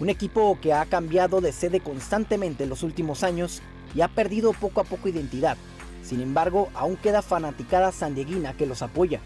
Un 0.00 0.08
equipo 0.08 0.58
que 0.60 0.72
ha 0.72 0.84
cambiado 0.86 1.40
de 1.40 1.52
sede 1.52 1.78
constantemente 1.78 2.64
en 2.64 2.70
los 2.70 2.82
últimos 2.82 3.22
años 3.22 3.62
y 3.94 4.00
ha 4.00 4.08
perdido 4.08 4.52
poco 4.52 4.80
a 4.80 4.84
poco 4.84 5.08
identidad. 5.08 5.56
Sin 6.02 6.20
embargo, 6.20 6.70
aún 6.74 6.96
queda 6.96 7.22
fanaticada 7.22 7.92
sandieguina 7.92 8.56
que 8.56 8.66
los 8.66 8.82
apoya. 8.82 9.20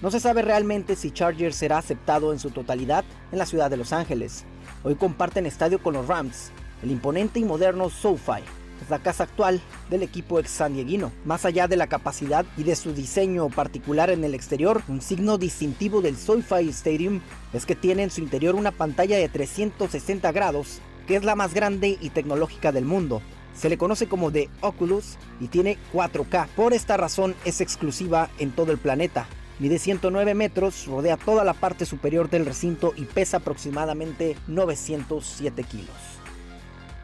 No 0.00 0.12
se 0.12 0.20
sabe 0.20 0.42
realmente 0.42 0.94
si 0.94 1.10
Chargers 1.10 1.56
será 1.56 1.78
aceptado 1.78 2.32
en 2.32 2.38
su 2.38 2.50
totalidad 2.50 3.04
en 3.32 3.38
la 3.40 3.46
ciudad 3.46 3.68
de 3.68 3.78
Los 3.78 3.92
Ángeles. 3.92 4.44
Hoy 4.84 4.96
comparten 4.96 5.46
estadio 5.46 5.80
con 5.80 5.94
los 5.94 6.08
Rams. 6.08 6.50
El 6.82 6.90
imponente 6.90 7.38
y 7.38 7.44
moderno 7.44 7.88
SoFi 7.88 8.42
es 8.82 8.90
la 8.90 8.98
casa 8.98 9.22
actual 9.24 9.60
del 9.90 10.02
equipo 10.02 10.40
ex 10.40 10.50
sandieguino. 10.50 11.12
Más 11.24 11.44
allá 11.44 11.68
de 11.68 11.76
la 11.76 11.86
capacidad 11.86 12.44
y 12.56 12.64
de 12.64 12.74
su 12.74 12.92
diseño 12.92 13.48
particular 13.48 14.10
en 14.10 14.24
el 14.24 14.34
exterior, 14.34 14.82
un 14.88 15.00
signo 15.00 15.38
distintivo 15.38 16.02
del 16.02 16.16
SoFi 16.16 16.68
Stadium 16.70 17.20
es 17.52 17.64
que 17.64 17.76
tiene 17.76 18.02
en 18.02 18.10
su 18.10 18.22
interior 18.22 18.56
una 18.56 18.72
pantalla 18.72 19.16
de 19.16 19.28
360 19.28 20.32
grados, 20.32 20.80
que 21.06 21.14
es 21.14 21.22
la 21.22 21.36
más 21.36 21.54
grande 21.54 21.96
y 22.00 22.10
tecnológica 22.10 22.72
del 22.72 22.84
mundo. 22.84 23.22
Se 23.54 23.68
le 23.68 23.78
conoce 23.78 24.08
como 24.08 24.32
The 24.32 24.50
Oculus 24.62 25.16
y 25.38 25.46
tiene 25.46 25.78
4K. 25.92 26.48
Por 26.56 26.72
esta 26.72 26.96
razón 26.96 27.36
es 27.44 27.60
exclusiva 27.60 28.30
en 28.40 28.50
todo 28.50 28.72
el 28.72 28.78
planeta. 28.78 29.28
Mide 29.58 29.78
109 29.78 30.34
metros, 30.34 30.86
rodea 30.86 31.16
toda 31.16 31.44
la 31.44 31.54
parte 31.54 31.86
superior 31.86 32.28
del 32.30 32.46
recinto 32.46 32.94
y 32.96 33.04
pesa 33.04 33.38
aproximadamente 33.38 34.36
907 34.48 35.62
kilos. 35.64 35.90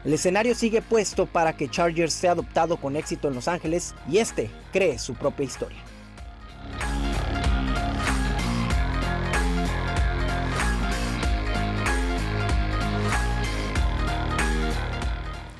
El 0.03 0.13
escenario 0.13 0.55
sigue 0.55 0.81
puesto 0.81 1.25
para 1.25 1.55
que 1.57 1.69
Chargers 1.69 2.13
sea 2.13 2.31
adoptado 2.31 2.77
con 2.77 2.95
éxito 2.95 3.27
en 3.27 3.35
Los 3.35 3.47
Ángeles 3.47 3.93
y 4.09 4.17
este 4.17 4.49
cree 4.71 4.97
su 4.97 5.13
propia 5.13 5.45
historia. 5.45 5.88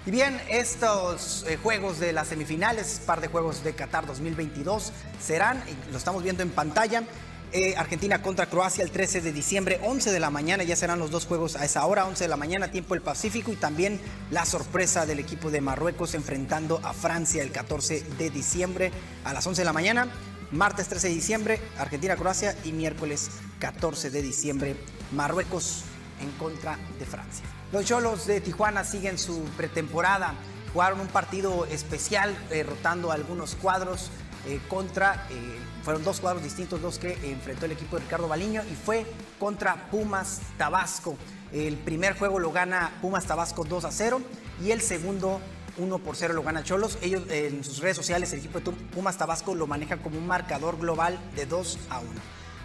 Y 0.09 0.11
bien, 0.11 0.41
estos 0.49 1.45
eh, 1.47 1.59
juegos 1.61 1.99
de 1.99 2.13
las 2.13 2.29
semifinales, 2.29 2.99
par 3.05 3.21
de 3.21 3.27
juegos 3.27 3.63
de 3.63 3.75
Qatar 3.75 4.07
2022, 4.07 4.91
serán, 5.21 5.63
lo 5.91 5.99
estamos 5.99 6.23
viendo 6.23 6.41
en 6.41 6.49
pantalla, 6.49 7.03
eh, 7.51 7.75
Argentina 7.77 8.19
contra 8.19 8.47
Croacia 8.47 8.83
el 8.83 8.89
13 8.89 9.21
de 9.21 9.31
diciembre, 9.31 9.79
11 9.83 10.11
de 10.11 10.19
la 10.19 10.31
mañana, 10.31 10.63
ya 10.63 10.75
serán 10.75 10.97
los 10.97 11.11
dos 11.11 11.27
juegos 11.27 11.55
a 11.55 11.63
esa 11.63 11.85
hora, 11.85 12.07
11 12.07 12.23
de 12.23 12.27
la 12.27 12.37
mañana, 12.37 12.71
tiempo 12.71 12.95
del 12.95 13.03
Pacífico, 13.03 13.51
y 13.51 13.55
también 13.55 14.01
la 14.31 14.47
sorpresa 14.47 15.05
del 15.05 15.19
equipo 15.19 15.51
de 15.51 15.61
Marruecos 15.61 16.15
enfrentando 16.15 16.81
a 16.83 16.93
Francia 16.93 17.43
el 17.43 17.51
14 17.51 18.01
de 18.17 18.31
diciembre 18.31 18.91
a 19.25 19.33
las 19.33 19.45
11 19.45 19.61
de 19.61 19.65
la 19.65 19.73
mañana. 19.73 20.07
Martes 20.49 20.87
13 20.87 21.09
de 21.09 21.13
diciembre, 21.13 21.61
Argentina-Croacia 21.77 22.55
y 22.63 22.71
miércoles 22.71 23.29
14 23.59 24.09
de 24.09 24.23
diciembre, 24.23 24.75
Marruecos 25.11 25.83
en 26.19 26.31
contra 26.31 26.79
de 26.97 27.05
Francia. 27.05 27.58
Los 27.71 27.85
Cholos 27.85 28.25
de 28.25 28.41
Tijuana 28.41 28.83
siguen 28.83 29.17
su 29.17 29.43
pretemporada. 29.55 30.33
Jugaron 30.73 30.99
un 30.99 31.07
partido 31.07 31.65
especial 31.65 32.35
eh, 32.49 32.63
rotando 32.63 33.11
algunos 33.11 33.55
cuadros 33.55 34.09
eh, 34.47 34.59
contra, 34.67 35.27
eh, 35.29 35.59
fueron 35.83 36.03
dos 36.03 36.19
cuadros 36.19 36.43
distintos 36.43 36.81
los 36.81 36.97
que 36.97 37.13
enfrentó 37.29 37.65
el 37.65 37.73
equipo 37.73 37.97
de 37.97 38.03
Ricardo 38.03 38.27
Baliño 38.27 38.63
y 38.63 38.75
fue 38.75 39.05
contra 39.39 39.89
Pumas 39.91 40.41
Tabasco. 40.57 41.15
El 41.51 41.77
primer 41.77 42.17
juego 42.17 42.39
lo 42.39 42.51
gana 42.51 42.91
Pumas 43.01 43.25
Tabasco 43.25 43.65
2 43.65 43.85
a 43.85 43.91
0 43.91 44.21
y 44.63 44.71
el 44.71 44.81
segundo 44.81 45.41
1 45.77 45.99
por 45.99 46.15
0 46.15 46.33
lo 46.33 46.43
gana 46.43 46.63
Cholos. 46.63 46.97
Ellos 47.01 47.23
eh, 47.29 47.47
en 47.47 47.63
sus 47.63 47.79
redes 47.79 47.97
sociales, 47.97 48.31
el 48.33 48.39
equipo 48.39 48.59
de 48.59 48.71
Pumas 48.71 49.17
Tabasco 49.17 49.55
lo 49.55 49.67
maneja 49.67 49.97
como 49.97 50.17
un 50.17 50.27
marcador 50.27 50.77
global 50.77 51.19
de 51.35 51.45
2 51.45 51.79
a 51.89 51.99
1. 51.99 52.09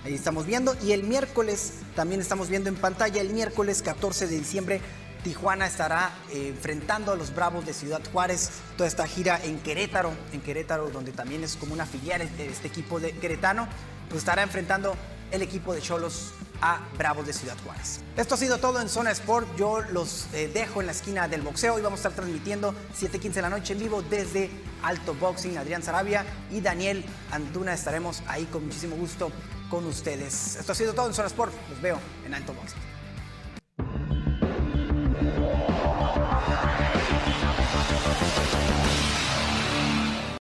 Ahí 0.05 0.15
estamos 0.15 0.45
viendo. 0.45 0.77
Y 0.83 0.93
el 0.93 1.03
miércoles, 1.03 1.73
también 1.97 2.21
estamos 2.21 2.51
viendo 2.51 2.69
en 2.69 2.77
pantalla, 2.77 3.23
el 3.23 3.31
miércoles 3.31 3.81
14 3.81 4.27
de 4.27 4.37
diciembre, 4.37 4.81
Tijuana 5.23 5.67
estará 5.67 6.13
eh, 6.31 6.49
enfrentando 6.49 7.13
a 7.13 7.17
los 7.17 7.35
Bravos 7.35 7.65
de 7.65 7.73
Ciudad 7.73 8.03
Juárez. 8.13 8.51
Toda 8.77 8.87
esta 8.87 9.07
gira 9.07 9.41
en 9.43 9.59
Querétaro, 9.59 10.13
en 10.35 10.43
Querétaro, 10.43 10.91
donde 10.91 11.13
también 11.13 11.43
es 11.43 11.57
como 11.57 11.73
una 11.73 11.87
filial 11.87 12.21
de 12.37 12.47
este 12.47 12.69
equipo 12.69 13.01
de 13.01 13.13
queretano, 13.13 13.67
pues 14.11 14.19
estará 14.19 14.43
enfrentando 14.43 14.95
el 15.31 15.41
equipo 15.41 15.73
de 15.73 15.81
Cholos 15.81 16.35
a 16.61 16.81
Bravos 16.99 17.27
de 17.27 17.33
Ciudad 17.33 17.57
Juárez. 17.65 18.01
Esto 18.19 18.35
ha 18.35 18.39
sido 18.39 18.59
todo 18.59 18.83
en 18.83 18.91
Zona 18.91 19.11
Sport. 19.13 19.49
Yo 19.57 19.81
los 19.81 20.27
eh, 20.35 20.51
dejo 20.53 20.81
en 20.81 20.87
la 20.87 20.93
esquina 20.93 21.27
del 21.29 21.41
boxeo 21.41 21.79
y 21.79 21.83
vamos 21.83 22.01
a 22.01 22.09
estar 22.09 22.13
transmitiendo 22.13 22.75
7:15 22.95 23.33
de 23.33 23.43
la 23.43 23.49
noche 23.49 23.73
en 23.73 23.79
vivo 23.79 24.03
desde 24.03 24.51
Alto 24.83 25.15
Boxing. 25.15 25.57
Adrián 25.57 25.83
Sarabia 25.83 26.27
y 26.53 26.61
Daniel 26.61 27.03
Antuna 27.31 27.73
estaremos 27.73 28.23
ahí 28.27 28.45
con 28.45 28.67
muchísimo 28.67 28.97
gusto 28.97 29.33
ustedes. 29.83 30.57
Esto 30.57 30.73
ha 30.73 30.75
sido 30.75 30.95
todo 30.95 31.09
en 31.09 31.15
Zona 31.15 31.29
Sport. 31.29 31.53
Los 31.71 31.81
veo 31.81 31.99
en 32.25 32.35
Alto 32.35 32.55